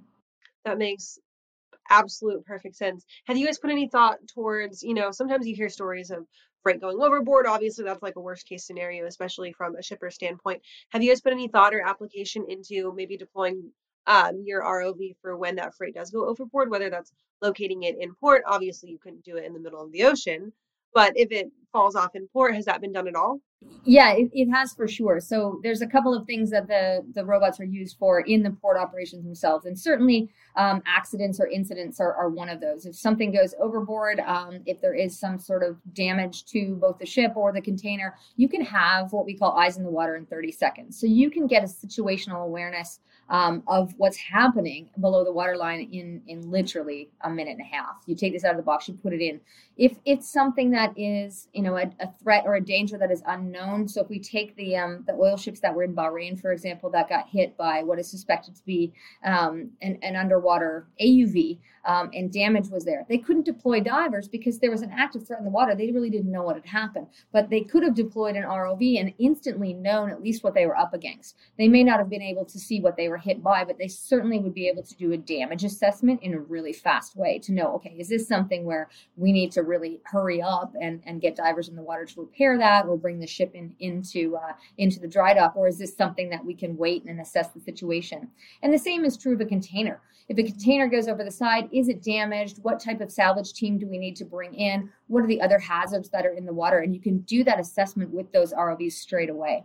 That 0.64 0.78
makes 0.78 1.20
absolute 1.90 2.44
perfect 2.44 2.76
sense. 2.76 3.04
Have 3.26 3.36
you 3.36 3.46
guys 3.46 3.58
put 3.58 3.70
any 3.70 3.88
thought 3.88 4.18
towards, 4.34 4.82
you 4.82 4.94
know, 4.94 5.10
sometimes 5.10 5.46
you 5.46 5.54
hear 5.54 5.68
stories 5.68 6.10
of 6.10 6.26
freight 6.66 6.80
going 6.80 7.00
overboard. 7.00 7.46
Obviously, 7.46 7.84
that's 7.84 8.02
like 8.02 8.16
a 8.16 8.20
worst 8.20 8.48
case 8.48 8.66
scenario, 8.66 9.06
especially 9.06 9.52
from 9.52 9.76
a 9.76 9.82
shipper 9.82 10.10
standpoint. 10.10 10.60
Have 10.88 11.00
you 11.00 11.10
guys 11.10 11.20
put 11.20 11.32
any 11.32 11.46
thought 11.46 11.72
or 11.72 11.80
application 11.80 12.44
into 12.48 12.92
maybe 12.96 13.16
deploying 13.16 13.70
um, 14.08 14.42
your 14.44 14.62
ROV 14.62 15.14
for 15.22 15.36
when 15.36 15.56
that 15.56 15.76
freight 15.76 15.94
does 15.94 16.10
go 16.10 16.28
overboard, 16.28 16.68
whether 16.68 16.90
that's 16.90 17.12
locating 17.40 17.84
it 17.84 17.96
in 18.00 18.16
port? 18.16 18.42
Obviously, 18.48 18.90
you 18.90 18.98
couldn't 18.98 19.24
do 19.24 19.36
it 19.36 19.44
in 19.44 19.52
the 19.52 19.60
middle 19.60 19.80
of 19.80 19.92
the 19.92 20.02
ocean, 20.02 20.52
but 20.92 21.12
if 21.14 21.30
it 21.30 21.52
falls 21.72 21.94
off 21.94 22.14
in 22.14 22.28
port, 22.28 22.54
has 22.54 22.64
that 22.64 22.80
been 22.80 22.92
done 22.92 23.08
at 23.08 23.14
all? 23.14 23.40
Yeah, 23.84 24.12
it, 24.12 24.30
it 24.32 24.50
has 24.50 24.72
for 24.74 24.88
sure. 24.88 25.20
So 25.20 25.60
there's 25.62 25.80
a 25.80 25.86
couple 25.86 26.12
of 26.14 26.26
things 26.26 26.50
that 26.50 26.66
the 26.66 27.04
the 27.14 27.24
robots 27.24 27.60
are 27.60 27.64
used 27.64 27.96
for 27.98 28.20
in 28.20 28.42
the 28.42 28.50
port 28.50 28.76
operations 28.76 29.24
themselves, 29.24 29.64
and 29.64 29.78
certainly 29.78 30.28
um, 30.56 30.82
accidents 30.86 31.38
or 31.40 31.46
incidents 31.48 32.00
are, 32.00 32.12
are 32.14 32.28
one 32.28 32.48
of 32.48 32.60
those. 32.60 32.84
If 32.84 32.96
something 32.96 33.32
goes 33.32 33.54
overboard, 33.60 34.20
um, 34.20 34.60
if 34.66 34.80
there 34.80 34.94
is 34.94 35.18
some 35.18 35.38
sort 35.38 35.62
of 35.62 35.76
damage 35.94 36.44
to 36.46 36.76
both 36.80 36.98
the 36.98 37.06
ship 37.06 37.32
or 37.36 37.52
the 37.52 37.60
container, 37.60 38.14
you 38.36 38.48
can 38.48 38.62
have 38.62 39.12
what 39.12 39.24
we 39.24 39.36
call 39.36 39.52
eyes 39.52 39.76
in 39.76 39.84
the 39.84 39.90
water 39.90 40.16
in 40.16 40.26
30 40.26 40.52
seconds. 40.52 41.00
So 41.00 41.06
you 41.06 41.30
can 41.30 41.46
get 41.46 41.62
a 41.62 41.66
situational 41.66 42.44
awareness 42.44 43.00
um, 43.28 43.62
of 43.66 43.92
what's 43.96 44.16
happening 44.16 44.88
below 45.00 45.24
the 45.24 45.32
waterline 45.32 45.88
in 45.92 46.22
in 46.26 46.50
literally 46.50 47.10
a 47.22 47.30
minute 47.30 47.56
and 47.58 47.60
a 47.60 47.76
half. 47.76 48.02
You 48.06 48.14
take 48.14 48.32
this 48.32 48.44
out 48.44 48.52
of 48.52 48.56
the 48.56 48.62
box, 48.62 48.88
you 48.88 48.94
put 48.94 49.12
it 49.12 49.20
in. 49.20 49.40
If 49.76 49.96
it's 50.04 50.30
something 50.32 50.70
that 50.70 50.92
is 50.96 51.48
you 51.52 51.62
know 51.66 51.76
a, 51.76 51.90
a 52.00 52.08
threat 52.22 52.44
or 52.46 52.54
a 52.56 52.60
danger 52.60 52.96
that 52.98 53.10
is 53.10 53.22
unknown, 53.26 53.88
so 53.88 54.02
if 54.02 54.08
we 54.08 54.18
take 54.18 54.56
the 54.56 54.76
um, 54.76 55.04
the 55.06 55.12
oil 55.12 55.36
ships 55.36 55.60
that 55.60 55.74
were 55.74 55.82
in 55.82 55.94
Bahrain, 55.94 56.40
for 56.40 56.52
example, 56.52 56.90
that 56.90 57.08
got 57.08 57.28
hit 57.28 57.56
by 57.56 57.82
what 57.82 57.98
is 57.98 58.10
suspected 58.10 58.54
to 58.56 58.64
be 58.64 58.92
um, 59.24 59.70
an, 59.82 59.98
an 60.02 60.16
underwater 60.16 60.86
AUV, 61.00 61.58
um, 61.86 62.10
and 62.12 62.32
damage 62.32 62.68
was 62.68 62.84
there. 62.84 63.06
They 63.08 63.18
couldn't 63.18 63.44
deploy 63.46 63.80
divers 63.80 64.28
because 64.28 64.58
there 64.58 64.70
was 64.70 64.82
an 64.82 64.90
active 64.92 65.26
threat 65.26 65.38
in 65.38 65.44
the 65.44 65.50
water. 65.50 65.74
They 65.74 65.92
really 65.92 66.10
didn't 66.10 66.32
know 66.32 66.42
what 66.42 66.56
had 66.56 66.66
happened, 66.66 67.06
but 67.32 67.48
they 67.48 67.60
could 67.60 67.84
have 67.84 67.94
deployed 67.94 68.36
an 68.36 68.42
ROV 68.42 69.00
and 69.00 69.14
instantly 69.18 69.72
known 69.72 70.10
at 70.10 70.22
least 70.22 70.42
what 70.42 70.54
they 70.54 70.66
were 70.66 70.76
up 70.76 70.94
against. 70.94 71.36
They 71.56 71.68
may 71.68 71.84
not 71.84 71.98
have 71.98 72.10
been 72.10 72.22
able 72.22 72.44
to 72.44 72.58
see 72.58 72.80
what 72.80 72.96
they 72.96 73.08
were 73.08 73.16
hit 73.16 73.42
by, 73.42 73.64
but 73.64 73.78
they 73.78 73.88
certainly 73.88 74.40
would 74.40 74.54
be 74.54 74.68
able 74.68 74.82
to 74.82 74.96
do 74.96 75.12
a 75.12 75.16
damage 75.16 75.64
assessment 75.64 76.22
in 76.22 76.34
a 76.34 76.40
really 76.40 76.72
fast 76.72 77.16
way 77.16 77.38
to 77.40 77.52
know, 77.52 77.74
okay, 77.76 77.94
is 77.98 78.08
this 78.08 78.26
something 78.26 78.64
where 78.64 78.88
we 79.16 79.30
need 79.30 79.52
to 79.52 79.62
really 79.62 80.00
hurry 80.04 80.42
up 80.42 80.74
and, 80.80 81.00
and 81.06 81.20
get 81.20 81.36
divers 81.36 81.68
in 81.68 81.76
the 81.76 81.82
water 81.82 82.04
to 82.04 82.20
repair 82.20 82.58
that 82.58 82.86
or 82.86 82.98
bring 82.98 83.20
the 83.20 83.26
ship 83.26 83.52
in, 83.54 83.72
into, 83.78 84.36
uh, 84.36 84.52
into 84.78 84.98
the 84.98 85.08
dry 85.08 85.34
dock? 85.34 85.54
Or 85.54 85.68
is 85.68 85.78
this 85.78 85.96
something 85.96 86.28
that 86.30 86.44
we 86.44 86.54
can 86.54 86.76
wait 86.76 87.04
and 87.04 87.20
assess 87.20 87.52
the 87.52 87.60
situation? 87.60 88.28
And 88.62 88.74
the 88.74 88.78
same 88.78 89.04
is 89.04 89.16
true 89.16 89.34
of 89.34 89.40
a 89.40 89.46
container. 89.46 90.00
If 90.28 90.38
a 90.38 90.42
container 90.42 90.88
goes 90.88 91.06
over 91.06 91.22
the 91.22 91.30
side, 91.30 91.68
is 91.76 91.88
it 91.88 92.02
damaged? 92.02 92.58
What 92.62 92.80
type 92.80 93.02
of 93.02 93.12
salvage 93.12 93.52
team 93.52 93.78
do 93.78 93.86
we 93.86 93.98
need 93.98 94.16
to 94.16 94.24
bring 94.24 94.54
in? 94.54 94.90
What 95.08 95.22
are 95.22 95.26
the 95.26 95.42
other 95.42 95.58
hazards 95.58 96.08
that 96.08 96.24
are 96.24 96.32
in 96.32 96.46
the 96.46 96.52
water? 96.52 96.78
And 96.78 96.94
you 96.94 97.00
can 97.00 97.18
do 97.18 97.44
that 97.44 97.60
assessment 97.60 98.10
with 98.10 98.32
those 98.32 98.54
ROVs 98.54 98.92
straight 98.92 99.28
away. 99.28 99.62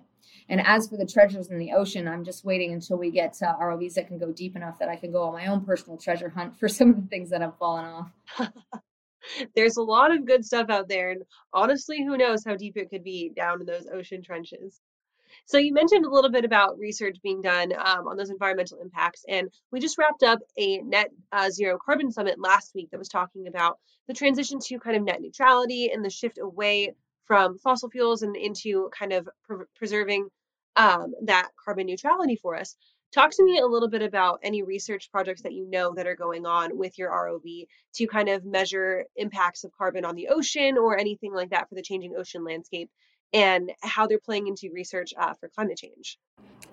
And 0.49 0.59
as 0.67 0.89
for 0.89 0.97
the 0.97 1.05
treasures 1.05 1.49
in 1.49 1.57
the 1.57 1.71
ocean, 1.71 2.09
I'm 2.09 2.25
just 2.25 2.43
waiting 2.43 2.73
until 2.73 2.97
we 2.97 3.11
get 3.11 3.37
uh, 3.41 3.55
ROVs 3.55 3.93
that 3.93 4.09
can 4.09 4.17
go 4.17 4.33
deep 4.33 4.57
enough 4.57 4.77
that 4.79 4.89
I 4.89 4.97
can 4.97 5.13
go 5.13 5.23
on 5.23 5.33
my 5.33 5.47
own 5.47 5.63
personal 5.63 5.97
treasure 5.97 6.27
hunt 6.27 6.59
for 6.59 6.67
some 6.67 6.89
of 6.89 6.95
the 6.97 7.07
things 7.07 7.29
that 7.29 7.39
have 7.39 7.57
fallen 7.57 7.85
off. 7.85 8.11
There's 9.55 9.77
a 9.77 9.83
lot 9.83 10.13
of 10.13 10.25
good 10.25 10.43
stuff 10.43 10.69
out 10.69 10.89
there, 10.89 11.11
and 11.11 11.21
honestly, 11.53 12.03
who 12.03 12.17
knows 12.17 12.43
how 12.43 12.55
deep 12.55 12.75
it 12.75 12.89
could 12.89 13.03
be 13.03 13.31
down 13.33 13.61
in 13.61 13.67
those 13.67 13.87
ocean 13.93 14.21
trenches. 14.21 14.81
So 15.45 15.57
you 15.57 15.73
mentioned 15.73 16.05
a 16.05 16.09
little 16.09 16.31
bit 16.31 16.45
about 16.45 16.77
research 16.79 17.17
being 17.21 17.41
done 17.41 17.73
um, 17.73 18.07
on 18.07 18.17
those 18.17 18.29
environmental 18.29 18.79
impacts, 18.79 19.25
and 19.27 19.49
we 19.71 19.79
just 19.79 19.97
wrapped 19.97 20.23
up 20.23 20.39
a 20.57 20.77
net 20.79 21.09
uh, 21.31 21.49
zero 21.49 21.77
carbon 21.83 22.11
summit 22.11 22.39
last 22.39 22.71
week 22.73 22.89
that 22.91 22.99
was 22.99 23.09
talking 23.09 23.47
about 23.47 23.77
the 24.07 24.13
transition 24.13 24.59
to 24.59 24.79
kind 24.79 24.95
of 24.95 25.03
net 25.03 25.21
neutrality 25.21 25.91
and 25.91 26.05
the 26.05 26.09
shift 26.09 26.37
away 26.41 26.93
from 27.25 27.57
fossil 27.57 27.89
fuels 27.89 28.23
and 28.23 28.35
into 28.35 28.89
kind 28.97 29.13
of 29.13 29.27
pre- 29.43 29.65
preserving 29.75 30.27
um, 30.75 31.13
that 31.23 31.49
carbon 31.63 31.87
neutrality 31.87 32.35
for 32.35 32.55
us. 32.55 32.75
Talk 33.13 33.31
to 33.31 33.43
me 33.43 33.59
a 33.59 33.65
little 33.65 33.89
bit 33.89 34.01
about 34.01 34.39
any 34.41 34.63
research 34.63 35.11
projects 35.11 35.41
that 35.41 35.51
you 35.51 35.69
know 35.69 35.93
that 35.95 36.07
are 36.07 36.15
going 36.15 36.45
on 36.45 36.77
with 36.77 36.97
your 36.97 37.11
ROV 37.11 37.67
to 37.95 38.07
kind 38.07 38.29
of 38.29 38.45
measure 38.45 39.05
impacts 39.17 39.65
of 39.65 39.71
carbon 39.77 40.05
on 40.05 40.15
the 40.15 40.29
ocean 40.29 40.77
or 40.77 40.97
anything 40.97 41.33
like 41.33 41.49
that 41.49 41.67
for 41.67 41.75
the 41.75 41.81
changing 41.81 42.15
ocean 42.17 42.45
landscape 42.45 42.89
and 43.33 43.71
how 43.81 44.07
they're 44.07 44.19
playing 44.19 44.47
into 44.47 44.69
research 44.73 45.13
uh, 45.17 45.33
for 45.33 45.49
climate 45.49 45.77
change 45.77 46.17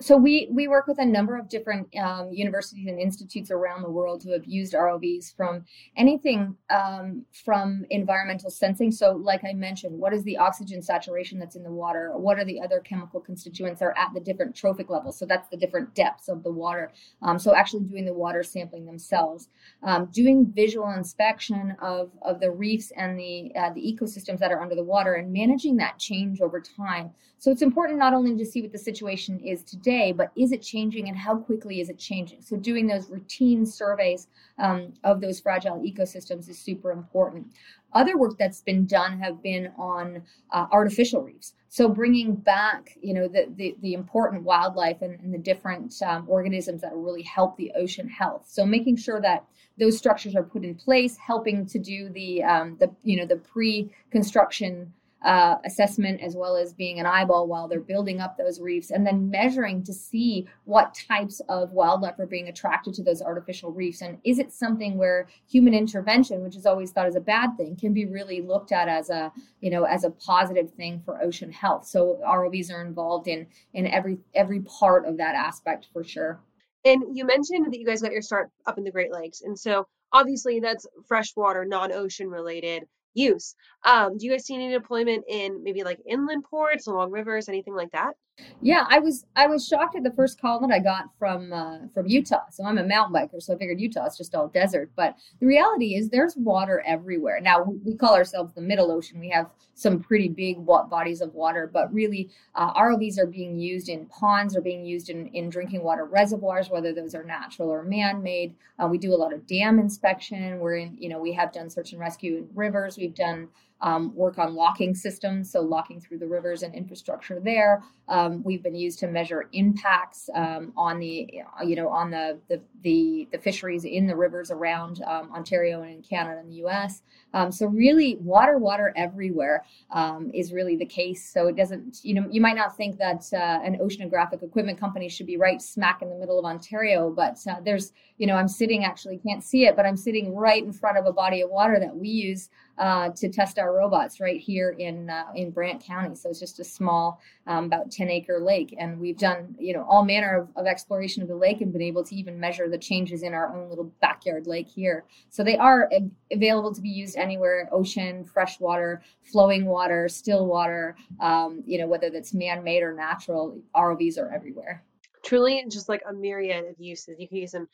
so 0.01 0.17
we 0.17 0.49
we 0.53 0.69
work 0.69 0.87
with 0.87 0.99
a 0.99 1.05
number 1.05 1.37
of 1.37 1.49
different 1.49 1.89
um, 1.97 2.31
universities 2.33 2.87
and 2.87 3.01
institutes 3.01 3.51
around 3.51 3.83
the 3.83 3.91
world 3.91 4.23
who 4.23 4.33
have 4.33 4.45
used 4.45 4.75
ROVs 4.75 5.35
from 5.35 5.65
anything 5.97 6.57
um, 6.71 7.25
from 7.45 7.85
environmental 7.91 8.51
sensing. 8.51 8.93
So, 8.93 9.13
like 9.13 9.45
I 9.45 9.55
mentioned, 9.55 9.99
what 9.99 10.15
is 10.15 10.23
the 10.23 10.37
oxygen 10.37 10.83
saturation 10.83 11.39
that's 11.39 11.57
in 11.57 11.65
the 11.65 11.73
water? 11.73 12.13
What 12.17 12.39
are 12.39 12.45
the 12.45 12.61
other 12.61 12.79
chemical 12.81 13.19
constituents 13.21 13.83
are 13.83 13.97
at 13.97 14.15
the 14.15 14.21
different 14.21 14.55
trophic 14.55 14.89
levels? 14.89 15.19
So 15.19 15.27
that's 15.27 15.49
the 15.49 15.57
different 15.57 15.95
depths 15.95 16.29
of 16.29 16.45
the 16.45 16.53
water. 16.53 16.93
Um, 17.23 17.39
so 17.39 17.55
actually 17.55 17.85
doing 17.85 18.05
the 18.05 18.15
water 18.15 18.45
sampling 18.45 18.87
themselves, 18.87 19.49
um, 19.83 20.07
doing 20.13 20.53
visual 20.55 20.91
inspection 20.91 21.75
of 21.83 22.13
of 22.23 22.39
the 22.39 22.53
reefs 22.53 22.93
and 22.97 23.19
the 23.19 23.51
uh, 23.57 23.71
the 23.73 23.81
ecosystems 23.81 24.39
that 24.39 24.53
are 24.53 24.63
under 24.63 24.77
the 24.77 24.85
water, 24.85 25.15
and 25.15 25.33
managing 25.33 25.77
that 25.79 25.99
change 25.99 26.41
over 26.49 26.61
time. 26.61 27.11
So 27.39 27.53
it's 27.53 27.63
important 27.63 27.99
not 27.99 28.15
only 28.15 28.37
to 28.37 28.45
see 28.45 28.63
what 28.63 28.73
the 28.73 28.79
situation 28.79 29.39
is 29.41 29.63
today, 29.63 30.13
but 30.13 30.33
is 30.35 30.51
it 30.51 30.63
changing 30.63 31.09
and 31.09 31.17
how 31.17 31.37
quickly 31.37 31.81
is 31.81 31.89
it 31.89 31.99
changing? 31.99 32.41
So 32.43 32.57
doing 32.57 32.87
those 32.87 33.11
routine 33.11 33.65
surveys 33.65 34.27
um, 34.59 34.95
of 35.05 35.21
those 35.21 35.39
fragile 35.39 35.81
ecosystems 35.81 36.49
is 36.49 36.59
super 36.59 36.91
important. 36.91 37.47
Other 37.93 38.19
work 38.19 38.37
that's 38.39 38.63
been 38.63 38.87
done 38.87 39.21
have 39.21 39.43
been 39.43 39.71
on 39.79 40.23
uh, 40.51 40.67
artificial 40.73 41.23
reefs. 41.23 41.55
So 41.69 41.89
bringing 41.89 42.35
back, 42.35 42.97
you 43.01 43.15
know, 43.15 43.29
the 43.29 43.47
the, 43.57 43.77
the 43.83 43.95
important 43.95 44.43
wildlife 44.43 45.01
and, 45.03 45.19
and 45.21 45.33
the 45.33 45.39
different 45.39 45.95
um, 46.03 46.25
organisms 46.29 46.81
that 46.83 46.93
really 46.95 47.23
help 47.23 47.57
the 47.57 47.73
ocean 47.77 48.09
health. 48.09 48.47
So 48.49 48.67
making 48.67 48.97
sure 48.97 49.21
that 49.21 49.45
those 49.79 49.97
structures 49.97 50.35
are 50.35 50.43
put 50.43 50.65
in 50.65 50.75
place, 50.75 51.17
helping 51.17 51.67
to 51.67 51.79
do 51.79 52.09
the 52.11 52.43
um, 52.43 52.77
the 52.81 52.91
you 53.05 53.17
know 53.17 53.27
the 53.27 53.37
pre-construction 53.37 54.93
uh, 55.23 55.57
assessment 55.65 56.21
as 56.21 56.37
well 56.37 56.57
as 56.57 56.73
being 56.73 57.01
an 57.01 57.07
eyeball 57.07 57.49
while 57.49 57.67
they're 57.67 57.81
building 57.81 58.21
up 58.21 58.37
those 58.37 58.61
reefs 58.61 58.91
and 58.91 59.07
then 59.07 59.29
measuring 59.29 59.83
to 59.83 59.93
see 59.93 60.47
what 60.65 60.95
types 60.95 61.41
of 61.49 61.73
wildlife 61.73 62.19
are 62.21 62.27
being 62.27 62.49
attracted 62.49 62.95
to 62.95 63.03
those 63.03 63.21
artificial 63.21 63.73
reefs. 63.73 64.01
And 64.01 64.19
is 64.23 64.39
it 64.39 64.53
something 64.53 64.97
where 64.97 65.29
human 65.51 65.75
intervention 65.75 66.43
which 66.43 66.57
is 66.57 66.67
always 66.67 66.93
thought 66.93 67.07
as 67.07 67.17
a 67.17 67.21
bad 67.21 67.57
thing 67.57 67.77
can 67.77 67.93
be 67.93 68.07
really 68.07 68.41
looked 68.41 68.71
at 68.71 68.89
as 68.89 69.11
a 69.11 69.33
you 69.61 69.71
know 69.71 69.85
as 69.85 70.05
a 70.05 70.11
positive 70.11 70.73
thing 70.75 71.03
for 71.05 71.21
ocean 71.21 71.51
health? 71.51 71.87
So 71.87 72.21
rovs 72.25 72.73
are 72.73 72.85
involved 72.85 73.27
in 73.27 73.47
in 73.75 73.87
every 73.89 74.19
every 74.35 74.61
part 74.61 75.07
of 75.07 75.17
that 75.17 75.35
aspect 75.35 75.89
for 75.93 76.05
sure. 76.05 76.41
And 76.85 77.17
you 77.17 77.25
mentioned 77.25 77.73
that 77.73 77.79
you 77.79 77.87
guys 77.87 78.03
got 78.03 78.13
your 78.13 78.23
start 78.23 78.51
up 78.67 78.79
in 78.79 78.85
the 78.85 78.93
great 78.93 79.13
lakes. 79.13 79.43
And 79.43 79.59
so 79.59 79.87
obviously 80.13 80.61
that's 80.61 80.87
freshwater 81.07 81.65
non-ocean 81.65 82.31
related 82.31 82.85
use. 83.19 83.55
Um, 83.85 84.17
do 84.19 84.27
you 84.27 84.33
guys 84.33 84.47
see 84.47 84.55
any 84.55 84.71
deployment 84.73 85.25
in 85.29 85.63
maybe 85.63 85.83
like 85.85 86.01
inland 86.07 86.45
ports, 86.45 86.87
along 86.87 87.11
rivers, 87.11 87.49
anything 87.49 87.75
like 87.75 87.93
that? 87.93 88.15
Yeah, 88.61 88.85
I 88.89 88.99
was 88.99 89.25
I 89.37 89.47
was 89.47 89.67
shocked 89.67 89.97
at 89.97 90.03
the 90.03 90.11
first 90.11 90.41
call 90.41 90.61
that 90.61 90.71
I 90.71 90.81
got 90.81 91.11
from 91.19 91.53
uh, 91.53 91.79
from 91.95 92.09
Utah. 92.09 92.43
So 92.51 92.65
I'm 92.65 92.79
a 92.79 92.85
mountain 92.85 93.15
biker, 93.15 93.41
so 93.41 93.55
I 93.55 93.59
figured 93.59 93.81
Utah 93.81 94.07
is 94.07 94.17
just 94.17 94.35
all 94.35 94.49
desert. 94.49 94.91
But 94.97 95.17
the 95.41 95.47
reality 95.47 95.95
is, 95.95 96.09
there's 96.09 96.37
water 96.37 96.83
everywhere. 96.87 97.41
Now 97.41 97.65
we 97.85 97.95
call 97.95 98.15
ourselves 98.15 98.53
the 98.55 98.61
Middle 98.61 98.91
Ocean. 98.91 99.21
We 99.21 99.31
have 99.31 99.51
some 99.75 100.01
pretty 100.01 100.29
big 100.29 100.67
bodies 100.67 101.21
of 101.21 101.35
water, 101.35 101.71
but 101.73 101.93
really 101.95 102.31
uh, 102.57 102.75
ROVs 102.75 103.19
are 103.19 103.27
being 103.27 103.59
used 103.61 103.89
in 103.89 104.07
ponds, 104.07 104.57
are 104.57 104.61
being 104.61 104.85
used 104.85 105.09
in 105.09 105.29
in 105.29 105.51
drinking 105.51 105.85
water 105.85 106.05
reservoirs, 106.05 106.69
whether 106.69 106.93
those 106.93 107.15
are 107.15 107.25
natural 107.25 107.69
or 107.71 107.85
man 107.85 108.23
made. 108.23 108.55
Uh, 108.79 108.89
we 108.89 108.99
do 108.99 109.15
a 109.15 109.17
lot 109.17 109.33
of 109.33 109.47
dam 109.47 109.79
inspection. 109.79 110.59
We're 110.59 110.77
in, 110.77 110.97
you 110.99 111.09
know, 111.09 111.21
we 111.21 111.33
have 111.33 111.53
done 111.53 111.71
search 111.71 111.93
and 111.93 112.01
rescue 112.01 112.39
in 112.39 112.49
rivers. 112.55 112.97
We've 112.97 113.15
done 113.15 113.49
um, 113.81 114.15
work 114.15 114.39
on 114.39 114.55
locking 114.55 114.95
systems, 114.95 115.51
so 115.51 115.61
locking 115.61 116.01
through 116.01 116.19
the 116.19 116.27
rivers 116.27 116.63
and 116.63 116.75
infrastructure 116.75 117.41
there. 117.41 117.83
Um, 118.09 118.43
we've 118.43 118.63
been 118.63 118.75
used 118.75 118.99
to 119.01 119.07
measure 119.07 119.49
impacts 119.53 120.29
um, 120.35 120.73
on 120.77 120.99
the, 120.99 121.31
you 121.65 121.77
know, 121.77 121.89
on 121.89 122.11
the, 122.11 122.39
the, 122.49 122.61
the 122.83 123.29
the 123.33 123.39
fisheries 123.39 123.85
in 123.85 124.07
the 124.07 124.17
rivers 124.17 124.51
around 124.51 125.03
um, 125.07 125.31
Ontario 125.33 125.83
and 125.83 125.95
in 125.95 126.03
Canada 126.03 126.41
and 126.41 126.51
the 126.51 126.57
U.S. 126.57 127.03
Um, 127.35 127.53
so 127.53 127.67
really, 127.67 128.17
water, 128.21 128.59
water 128.59 128.93
everywhere 128.97 129.65
um, 129.91 130.31
is 130.33 130.53
really 130.53 130.77
the 130.77 130.87
case. 130.87 131.31
So 131.31 131.47
it 131.49 131.57
doesn't, 131.57 131.99
you 132.03 132.15
know, 132.15 132.27
you 132.31 132.41
might 132.41 132.57
not 132.57 132.77
think 132.77 132.99
that 132.99 133.25
uh, 133.33 133.61
an 133.63 133.79
oceanographic 133.79 134.43
equipment 134.43 134.79
company 134.79 135.09
should 135.09 135.27
be 135.27 135.37
right 135.37 135.61
smack 135.61 136.01
in 136.01 136.09
the 136.09 136.17
middle 136.17 136.39
of 136.39 136.45
Ontario, 136.45 137.11
but 137.11 137.39
uh, 137.49 137.57
there's, 137.65 137.93
you 138.17 138.27
know, 138.27 138.35
I'm 138.35 138.49
sitting 138.49 138.85
actually 138.85 139.19
can't 139.19 139.45
see 139.45 139.67
it, 139.67 139.77
but 139.77 139.85
I'm 139.85 139.97
sitting 139.97 140.35
right 140.35 140.63
in 140.63 140.73
front 140.73 140.97
of 140.97 141.07
a 141.07 141.13
body 141.13 141.43
of 141.43 141.51
water 141.51 141.79
that 141.79 141.95
we 141.95 142.09
use 142.09 142.49
uh, 142.79 143.11
to 143.11 143.29
test 143.29 143.59
our 143.59 143.75
robots 143.75 144.21
right 144.21 144.41
here 144.41 144.71
in 144.79 145.11
uh, 145.11 145.25
in 145.35 145.51
Brant 145.51 145.83
County. 145.83 146.15
So 146.15 146.31
it's 146.31 146.41
just 146.41 146.61
a 146.61 146.65
small, 146.65 147.21
um, 147.49 147.65
about 147.65 147.91
10 147.91 148.11
acre 148.11 148.39
lake, 148.39 148.75
and 148.79 149.01
we've 149.01 149.17
done 149.17 149.57
you 149.59 149.73
know 149.73 149.85
all 149.89 150.05
manner 150.05 150.43
of, 150.43 150.49
of, 150.55 150.67
exploration 150.67 151.23
of 151.23 151.29
the 151.29 151.35
lake 151.35 151.63
and 151.63 151.73
been 151.73 151.83
able 151.83 152.05
to 152.05 152.15
even 152.15 152.39
measure 152.39 152.69
the 152.69 152.79
changes 152.79 153.23
in 153.23 153.33
our 153.33 153.57
own 153.57 153.71
little 153.71 153.91
backyard 154.01 154.47
lake 154.47 154.69
here. 154.69 155.07
So 155.31 155.43
they 155.43 155.57
are 155.57 155.91
available 156.31 156.75
to 156.75 156.81
be 156.81 156.91
used 156.91 157.17
anywhere: 157.17 157.69
ocean, 157.73 158.25
freshwater, 158.25 159.03
flowing 159.23 159.65
water, 159.65 160.09
still 160.09 160.47
water. 160.47 160.95
Um, 161.21 161.63
you 161.67 161.79
know 161.79 161.87
whether 161.87 162.11
that's 162.11 162.35
man 162.35 162.63
made 162.63 162.83
or 162.83 162.93
natural. 162.93 163.59
ROVs 163.75 164.19
are 164.19 164.33
everywhere. 164.33 164.85
Truly, 165.25 165.65
just 165.69 165.89
like 165.89 166.03
a 166.09 166.13
myriad 166.13 166.67
of 166.67 166.77
uses. 166.79 167.19
You 167.19 167.27
can 167.27 167.39
use 167.39 167.53
them 167.53 167.67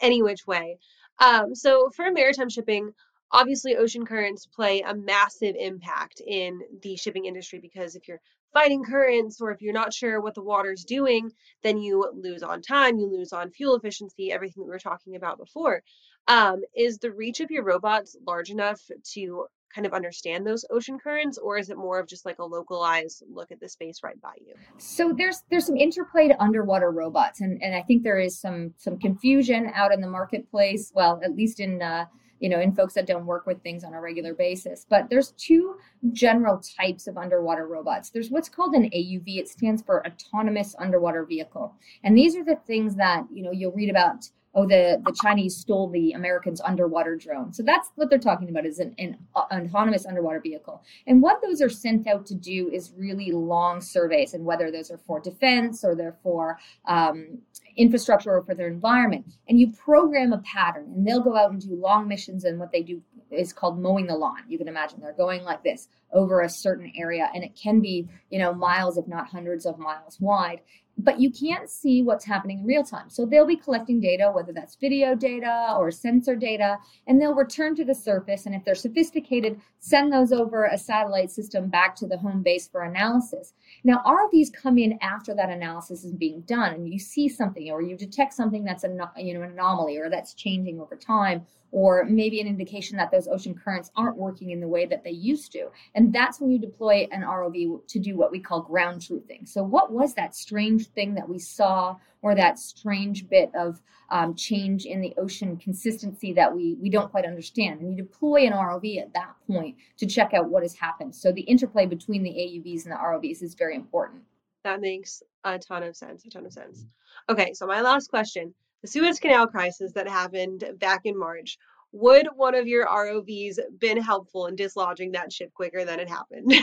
any 0.00 0.22
which 0.22 0.46
way. 0.46 0.78
Um, 1.18 1.54
so 1.54 1.90
for 1.90 2.10
maritime 2.12 2.50
shipping 2.50 2.92
obviously 3.32 3.76
ocean 3.76 4.04
currents 4.04 4.46
play 4.46 4.82
a 4.82 4.94
massive 4.94 5.56
impact 5.58 6.20
in 6.26 6.60
the 6.82 6.96
shipping 6.96 7.24
industry 7.24 7.58
because 7.58 7.96
if 7.96 8.06
you're 8.06 8.20
fighting 8.52 8.84
currents 8.84 9.40
or 9.40 9.50
if 9.50 9.60
you're 9.62 9.72
not 9.72 9.92
sure 9.92 10.20
what 10.20 10.34
the 10.34 10.42
water's 10.42 10.84
doing 10.84 11.30
then 11.62 11.78
you 11.78 12.10
lose 12.14 12.42
on 12.42 12.60
time 12.62 12.98
you 12.98 13.10
lose 13.10 13.32
on 13.32 13.50
fuel 13.50 13.76
efficiency 13.76 14.30
everything 14.30 14.64
we 14.64 14.70
were 14.70 14.78
talking 14.78 15.16
about 15.16 15.38
before. 15.38 15.82
Um, 16.28 16.62
is 16.76 16.98
the 16.98 17.10
reach 17.10 17.40
of 17.40 17.50
your 17.50 17.64
robots 17.64 18.16
large 18.24 18.50
enough 18.50 18.80
to 19.14 19.46
kind 19.74 19.86
of 19.86 19.92
understand 19.92 20.46
those 20.46 20.64
ocean 20.70 20.98
currents 20.98 21.38
or 21.38 21.56
is 21.56 21.70
it 21.70 21.76
more 21.76 21.98
of 21.98 22.06
just 22.06 22.26
like 22.26 22.38
a 22.38 22.44
localized 22.44 23.22
look 23.32 23.50
at 23.50 23.58
the 23.58 23.68
space 23.68 24.00
right 24.04 24.20
by 24.20 24.34
you? 24.44 24.54
So 24.78 25.12
there's 25.16 25.42
there's 25.50 25.66
some 25.66 25.76
interplay 25.76 26.28
to 26.28 26.40
underwater 26.40 26.90
robots 26.90 27.40
and 27.40 27.62
and 27.62 27.74
i 27.74 27.82
think 27.82 28.02
there 28.02 28.18
is 28.18 28.38
some 28.38 28.74
some 28.76 28.98
confusion 28.98 29.70
out 29.74 29.92
in 29.92 30.00
the 30.00 30.08
marketplace 30.08 30.92
well 30.94 31.20
at 31.24 31.34
least 31.34 31.60
in 31.60 31.80
uh, 31.80 32.04
you 32.42 32.48
know, 32.48 32.60
in 32.60 32.74
folks 32.74 32.94
that 32.94 33.06
don't 33.06 33.24
work 33.24 33.46
with 33.46 33.62
things 33.62 33.84
on 33.84 33.94
a 33.94 34.00
regular 34.00 34.34
basis. 34.34 34.84
But 34.90 35.08
there's 35.08 35.30
two 35.38 35.76
general 36.10 36.60
types 36.76 37.06
of 37.06 37.16
underwater 37.16 37.68
robots. 37.68 38.10
There's 38.10 38.30
what's 38.30 38.48
called 38.48 38.74
an 38.74 38.90
AUV. 38.90 39.38
It 39.38 39.48
stands 39.48 39.80
for 39.80 40.04
autonomous 40.04 40.74
underwater 40.76 41.24
vehicle. 41.24 41.76
And 42.02 42.18
these 42.18 42.34
are 42.34 42.44
the 42.44 42.56
things 42.66 42.96
that, 42.96 43.24
you 43.32 43.44
know, 43.44 43.52
you'll 43.52 43.70
read 43.70 43.90
about 43.90 44.28
oh 44.54 44.66
the 44.66 45.00
the 45.06 45.16
chinese 45.22 45.56
stole 45.56 45.88
the 45.88 46.12
americans 46.12 46.60
underwater 46.60 47.16
drone 47.16 47.52
so 47.52 47.62
that's 47.62 47.90
what 47.94 48.10
they're 48.10 48.18
talking 48.18 48.50
about 48.50 48.66
is 48.66 48.80
an, 48.80 48.94
an, 48.98 49.16
autonomous 49.34 50.04
underwater 50.04 50.40
vehicle 50.40 50.82
and 51.06 51.22
what 51.22 51.40
those 51.42 51.62
are 51.62 51.70
sent 51.70 52.06
out 52.06 52.26
to 52.26 52.34
do 52.34 52.68
is 52.70 52.92
really 52.96 53.32
long 53.32 53.80
surveys 53.80 54.34
and 54.34 54.44
whether 54.44 54.70
those 54.70 54.90
are 54.90 54.98
for 54.98 55.20
defense 55.20 55.84
or 55.84 55.94
they're 55.94 56.18
for 56.22 56.58
um, 56.86 57.38
infrastructure 57.76 58.32
or 58.32 58.42
for 58.42 58.54
their 58.54 58.68
environment. 58.68 59.36
And 59.48 59.58
you 59.58 59.72
program 59.72 60.32
a 60.32 60.38
pattern 60.38 60.92
and 60.94 61.06
they'll 61.06 61.22
go 61.22 61.36
out 61.36 61.50
and 61.50 61.60
do 61.60 61.74
long 61.74 62.08
missions 62.08 62.44
and 62.44 62.58
what 62.58 62.72
they 62.72 62.82
do 62.82 63.02
is 63.32 63.52
called 63.52 63.78
mowing 63.78 64.06
the 64.06 64.14
lawn 64.14 64.38
you 64.48 64.58
can 64.58 64.68
imagine 64.68 65.00
they're 65.00 65.12
going 65.12 65.42
like 65.42 65.62
this 65.62 65.88
over 66.12 66.42
a 66.42 66.48
certain 66.48 66.92
area 66.96 67.30
and 67.34 67.42
it 67.42 67.54
can 67.54 67.80
be 67.80 68.08
you 68.30 68.38
know 68.38 68.52
miles 68.52 68.98
if 68.98 69.06
not 69.06 69.26
hundreds 69.28 69.66
of 69.66 69.78
miles 69.78 70.20
wide 70.20 70.60
but 70.98 71.20
you 71.20 71.30
can't 71.30 71.70
see 71.70 72.02
what's 72.02 72.24
happening 72.24 72.60
in 72.60 72.66
real 72.66 72.84
time. 72.84 73.08
So 73.08 73.24
they'll 73.24 73.46
be 73.46 73.56
collecting 73.56 74.00
data, 74.00 74.30
whether 74.32 74.52
that's 74.52 74.76
video 74.76 75.14
data 75.14 75.74
or 75.78 75.90
sensor 75.90 76.36
data, 76.36 76.78
and 77.06 77.20
they'll 77.20 77.34
return 77.34 77.74
to 77.76 77.84
the 77.84 77.94
surface. 77.94 78.46
And 78.46 78.54
if 78.54 78.64
they're 78.64 78.74
sophisticated, 78.74 79.60
send 79.80 80.12
those 80.12 80.32
over 80.32 80.66
a 80.66 80.76
satellite 80.76 81.30
system 81.30 81.68
back 81.68 81.96
to 81.96 82.06
the 82.06 82.18
home 82.18 82.42
base 82.42 82.68
for 82.68 82.82
analysis. 82.82 83.54
Now, 83.84 84.02
ROVs 84.06 84.52
come 84.52 84.78
in 84.78 84.98
after 85.00 85.34
that 85.34 85.50
analysis 85.50 86.04
is 86.04 86.12
being 86.12 86.42
done, 86.42 86.74
and 86.74 86.92
you 86.92 86.98
see 86.98 87.28
something, 87.28 87.70
or 87.70 87.82
you 87.82 87.96
detect 87.96 88.34
something 88.34 88.62
that's 88.62 88.84
a 88.84 88.88
you 89.16 89.34
know 89.34 89.42
an 89.42 89.52
anomaly, 89.52 89.96
or 89.96 90.10
that's 90.10 90.34
changing 90.34 90.78
over 90.78 90.96
time, 90.96 91.46
or 91.72 92.04
maybe 92.04 92.40
an 92.40 92.46
indication 92.46 92.98
that 92.98 93.10
those 93.10 93.26
ocean 93.26 93.54
currents 93.54 93.90
aren't 93.96 94.16
working 94.16 94.50
in 94.50 94.60
the 94.60 94.68
way 94.68 94.84
that 94.86 95.02
they 95.02 95.10
used 95.10 95.50
to. 95.52 95.68
And 95.94 96.12
that's 96.12 96.38
when 96.38 96.50
you 96.50 96.58
deploy 96.58 97.08
an 97.10 97.22
ROV 97.22 97.86
to 97.88 97.98
do 97.98 98.16
what 98.16 98.30
we 98.30 98.38
call 98.38 98.60
ground 98.60 99.00
truthing. 99.00 99.48
So, 99.48 99.64
what 99.64 99.90
was 99.90 100.14
that 100.14 100.36
strange 100.36 100.88
thing 100.88 101.14
that 101.14 101.28
we 101.28 101.38
saw, 101.38 101.96
or 102.20 102.34
that 102.34 102.58
strange 102.58 103.28
bit 103.28 103.50
of 103.54 103.82
um, 104.10 104.34
change 104.34 104.84
in 104.84 105.00
the 105.00 105.14
ocean 105.16 105.56
consistency 105.56 106.34
that 106.34 106.54
we, 106.54 106.76
we 106.80 106.90
don't 106.90 107.10
quite 107.10 107.24
understand? 107.24 107.80
And 107.80 107.90
you 107.90 107.96
deploy 107.96 108.46
an 108.46 108.52
ROV 108.52 109.00
at 109.00 109.14
that 109.14 109.34
point 109.46 109.76
to 109.96 110.06
check 110.06 110.34
out 110.34 110.50
what 110.50 110.62
has 110.62 110.76
happened. 110.76 111.14
So, 111.14 111.32
the 111.32 111.40
interplay 111.40 111.86
between 111.86 112.22
the 112.22 112.30
AUVs 112.30 112.84
and 112.84 112.92
the 112.92 112.96
ROVs 112.96 113.42
is 113.42 113.54
very 113.54 113.74
important. 113.74 114.22
That 114.62 114.80
makes 114.80 115.22
a 115.42 115.58
ton 115.58 115.82
of 115.82 115.96
sense. 115.96 116.24
A 116.26 116.30
ton 116.30 116.46
of 116.46 116.52
sense. 116.52 116.84
Okay, 117.28 117.52
so 117.54 117.66
my 117.66 117.80
last 117.80 118.08
question 118.08 118.54
the 118.82 118.88
Suez 118.88 119.18
Canal 119.18 119.46
crisis 119.46 119.92
that 119.92 120.08
happened 120.08 120.64
back 120.78 121.02
in 121.04 121.18
March, 121.18 121.58
would 121.92 122.28
one 122.34 122.54
of 122.54 122.66
your 122.66 122.86
ROVs 122.86 123.58
been 123.78 123.96
helpful 124.00 124.46
in 124.46 124.56
dislodging 124.56 125.12
that 125.12 125.32
ship 125.32 125.52
quicker 125.54 125.84
than 125.84 126.00
it 126.00 126.08
happened? 126.08 126.54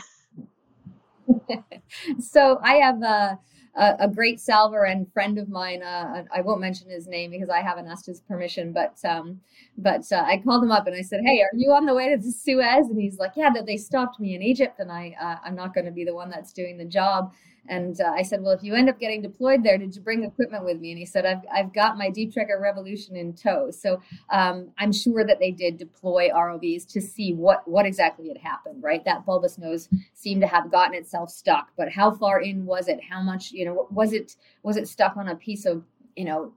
so 2.20 2.60
I 2.62 2.76
have 2.76 3.02
a, 3.02 3.40
a, 3.80 4.08
great 4.08 4.40
salvor 4.40 4.84
and 4.86 5.12
friend 5.14 5.38
of 5.38 5.50
mine. 5.50 5.82
Uh, 5.82 6.24
I 6.36 6.42
won't 6.42 6.62
mention 6.62 6.90
his 6.90 7.08
name 7.08 7.32
because 7.32 7.50
I 7.50 7.62
haven't 7.62 7.88
asked 7.88 8.06
his 8.06 8.20
permission, 8.22 8.74
but 8.74 8.98
um, 9.06 9.40
but 9.78 10.12
uh, 10.12 10.24
I 10.26 10.42
called 10.44 10.64
him 10.64 10.72
up 10.72 10.88
and 10.88 10.96
I 10.96 11.02
said, 11.02 11.22
"Hey, 11.26 11.42
are 11.42 11.50
you 11.54 11.72
on 11.72 11.86
the 11.86 11.94
way 11.94 12.10
to 12.10 12.18
the 12.18 12.32
Suez?" 12.32 12.88
And 12.88 13.00
he's 13.00 13.18
like, 13.18 13.34
"Yeah, 13.36 13.50
that 13.52 13.66
they 13.66 13.78
stopped 13.78 14.20
me 14.20 14.36
in 14.36 14.42
Egypt, 14.42 14.80
and 14.80 14.92
I 14.92 15.16
uh, 15.22 15.38
I'm 15.44 15.56
not 15.56 15.74
going 15.74 15.86
to 15.86 15.92
be 15.92 16.04
the 16.04 16.16
one 16.16 16.30
that's 16.30 16.54
doing 16.54 16.78
the 16.78 16.86
job." 16.86 17.34
And 17.70 18.02
uh, 18.02 18.12
I 18.16 18.24
said, 18.24 18.42
well, 18.42 18.52
if 18.52 18.64
you 18.64 18.74
end 18.74 18.90
up 18.90 19.00
getting 19.00 19.22
deployed 19.22 19.64
there, 19.64 19.78
did 19.78 19.96
you 19.96 20.02
bring 20.02 20.24
equipment 20.24 20.66
with 20.66 20.80
me? 20.80 20.92
And 20.92 20.98
he 20.98 21.06
said, 21.06 21.26
I've, 21.26 21.44
I've 21.54 21.74
got 21.74 21.98
my 21.98 22.10
Deep 22.10 22.34
Trekker 22.34 22.60
Revolution 22.60 23.16
in 23.16 23.34
tow. 23.34 23.70
So 23.70 24.02
um, 24.32 24.70
I'm 24.80 24.92
sure 24.92 25.24
that 25.24 25.40
they 25.40 25.52
did 25.52 25.78
deploy 25.78 26.30
ROVs 26.30 26.88
to 26.94 27.00
see 27.00 27.34
what, 27.34 27.68
what 27.68 27.86
exactly 27.86 28.28
had 28.28 28.38
happened, 28.38 28.84
right? 28.84 29.06
That 29.06 29.26
bulbous 29.26 29.60
nose 29.60 29.88
seemed 30.14 30.42
to 30.42 30.48
have 30.48 30.72
gotten 30.72 30.96
itself 30.96 31.30
stuck, 31.30 31.70
but 31.78 31.92
how 31.92 32.12
far 32.12 32.42
in 32.42 32.66
was 32.66 32.88
it? 32.88 33.00
How 33.08 33.22
much, 33.22 33.52
you 33.52 33.66
know, 33.66 33.69
was 33.70 34.14
it, 34.14 34.36
was 34.64 34.78
it 34.78 34.88
stuck 34.88 35.18
on 35.18 35.30
a 35.30 35.36
piece 35.36 35.66
of, 35.66 35.84
you 36.16 36.26
know, 36.26 36.54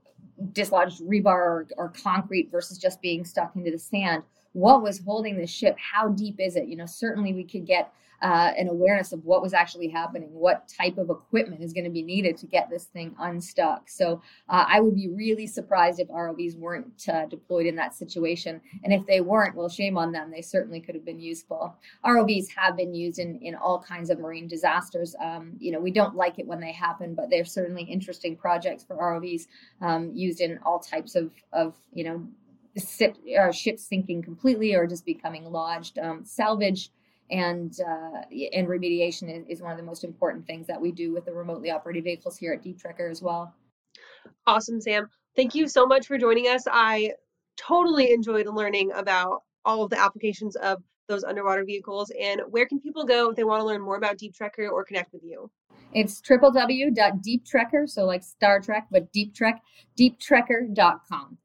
dislodged 0.53 1.01
rebar 1.03 1.27
or, 1.27 1.69
or 1.77 1.93
concrete 2.03 2.51
versus 2.51 2.79
just 2.79 3.01
being 3.01 3.25
stuck 3.25 3.55
into 3.57 3.71
the 3.71 3.79
sand? 3.79 4.23
What 4.53 4.83
was 4.83 4.99
holding 4.99 5.39
the 5.39 5.47
ship? 5.47 5.77
How 5.79 6.09
deep 6.09 6.37
is 6.39 6.57
it? 6.57 6.67
You 6.67 6.77
know, 6.77 6.87
certainly 6.87 7.33
we 7.33 7.45
could 7.45 7.67
get 7.67 7.93
uh, 8.23 8.53
an 8.57 8.69
awareness 8.69 9.13
of 9.13 9.25
what 9.25 9.43
was 9.43 9.53
actually 9.53 9.89
happening, 9.89 10.29
what 10.33 10.69
type 10.69 10.97
of 10.97 11.11
equipment 11.11 11.61
is 11.61 11.73
going 11.73 11.85
to 11.85 11.91
be 11.91 12.03
needed 12.03 12.37
to 12.37 12.47
get 12.47 12.71
this 12.71 12.85
thing 12.85 13.15
unstuck. 13.19 13.91
So 13.91 14.23
uh, 14.49 14.65
I 14.69 14.81
would 14.81 14.95
be 14.95 15.09
really 15.09 15.49
surprised 15.49 15.99
if 15.99 16.09
ROVs 16.09 16.57
weren't 16.57 17.09
uh, 17.13 17.27
deployed 17.27 17.67
in 17.67 17.75
that 17.77 17.95
situation. 17.95 18.61
And 18.85 18.93
if 18.93 19.05
they 19.07 19.21
weren't, 19.21 19.57
well, 19.57 19.69
shame 19.69 19.99
on 19.99 20.13
them. 20.13 20.31
They 20.31 20.41
certainly 20.41 20.81
could 20.81 20.95
have 20.95 21.05
been 21.05 21.19
useful. 21.19 21.75
ROVs 22.05 22.47
have 22.57 22.77
been 22.77 22.95
used 22.95 23.19
in, 23.19 23.41
in 23.41 23.57
all 23.57 23.81
kinds 23.81 24.09
of 24.09 24.21
marine 24.21 24.47
disasters. 24.47 25.17
Um, 25.21 25.55
you 25.59 25.73
know, 25.73 25.81
we 25.81 25.91
don't 25.91 26.15
like 26.15 26.39
it 26.39 26.47
when 26.47 26.61
they 26.61 26.73
happen, 26.73 27.15
but 27.15 27.29
they're 27.29 27.45
certainly 27.45 27.83
interesting 27.83 28.37
projects 28.37 28.85
for 28.85 28.97
ROVs 28.97 29.49
um, 29.81 30.13
used 30.15 30.41
in 30.41 30.61
all 30.65 30.79
types 30.79 31.17
of, 31.17 31.33
of 31.53 31.75
you 31.93 32.05
know, 32.05 32.27
Ship, 32.97 33.15
uh, 33.39 33.53
ships 33.53 33.85
sinking 33.85 34.23
completely 34.23 34.75
or 34.75 34.87
just 34.87 35.05
becoming 35.05 35.45
lodged. 35.45 35.99
Um, 35.99 36.25
salvage 36.25 36.91
and 37.33 37.81
uh, 37.81 38.21
and 38.53 38.69
remediation 38.69 39.35
is, 39.35 39.45
is, 39.49 39.63
one 39.63 39.73
of 39.73 39.79
the 39.79 39.83
most 39.83 40.05
important 40.05 40.47
things 40.47 40.67
that 40.67 40.81
we 40.81 40.93
do 40.93 41.13
with 41.13 41.25
the 41.25 41.33
remotely 41.33 41.71
operated 41.71 42.05
vehicles 42.05 42.37
here 42.37 42.53
at 42.53 42.63
Deep 42.63 42.79
Trekker 42.79 43.11
as 43.11 43.23
well. 43.23 43.55
Awesome, 44.47 44.81
Sam. 44.81 45.09
Thank 45.35 45.55
you 45.55 45.67
so 45.67 45.87
much 45.87 46.07
for 46.07 46.19
joining 46.19 46.47
us. 46.47 46.65
I 46.71 47.13
totally 47.57 48.13
enjoyed 48.13 48.47
learning 48.47 48.93
about 48.93 49.43
all 49.65 49.83
of 49.83 49.91
the 49.91 49.99
applications 49.99 50.57
of 50.57 50.83
those 51.09 51.25
underwater 51.25 51.65
vehicles. 51.65 52.13
And 52.21 52.43
where 52.51 52.67
can 52.67 52.81
people 52.81 53.05
go 53.05 53.31
if 53.31 53.37
they 53.37 53.45
want 53.45 53.61
to 53.61 53.67
learn 53.67 53.81
more 53.81 53.97
about 53.97 54.19
Deep 54.19 54.35
Trekker 54.35 54.71
or 54.71 54.85
connect 54.85 55.13
with 55.13 55.23
you? 55.25 55.51
It's 55.95 56.21
www.deeptrekker, 56.21 57.89
so 57.89 58.05
like 58.05 58.23
Star 58.23 58.61
Trek, 58.61 58.87
but 58.91 59.11
Deep 59.13 59.35
Trek, 59.35 59.63
deeptrekker.com. 59.99 61.39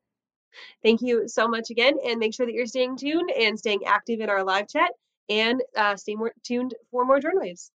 Thank 0.83 1.01
you 1.01 1.27
so 1.27 1.47
much 1.47 1.69
again, 1.69 1.95
and 2.05 2.19
make 2.19 2.33
sure 2.33 2.45
that 2.45 2.53
you're 2.53 2.65
staying 2.65 2.97
tuned 2.97 3.31
and 3.31 3.57
staying 3.57 3.85
active 3.85 4.19
in 4.19 4.29
our 4.29 4.43
live 4.43 4.67
chat 4.67 4.91
and 5.29 5.63
uh, 5.75 5.95
stay 5.95 6.15
more 6.15 6.33
tuned 6.43 6.75
for 6.91 7.05
more 7.05 7.19
drone 7.19 7.39
waves. 7.39 7.71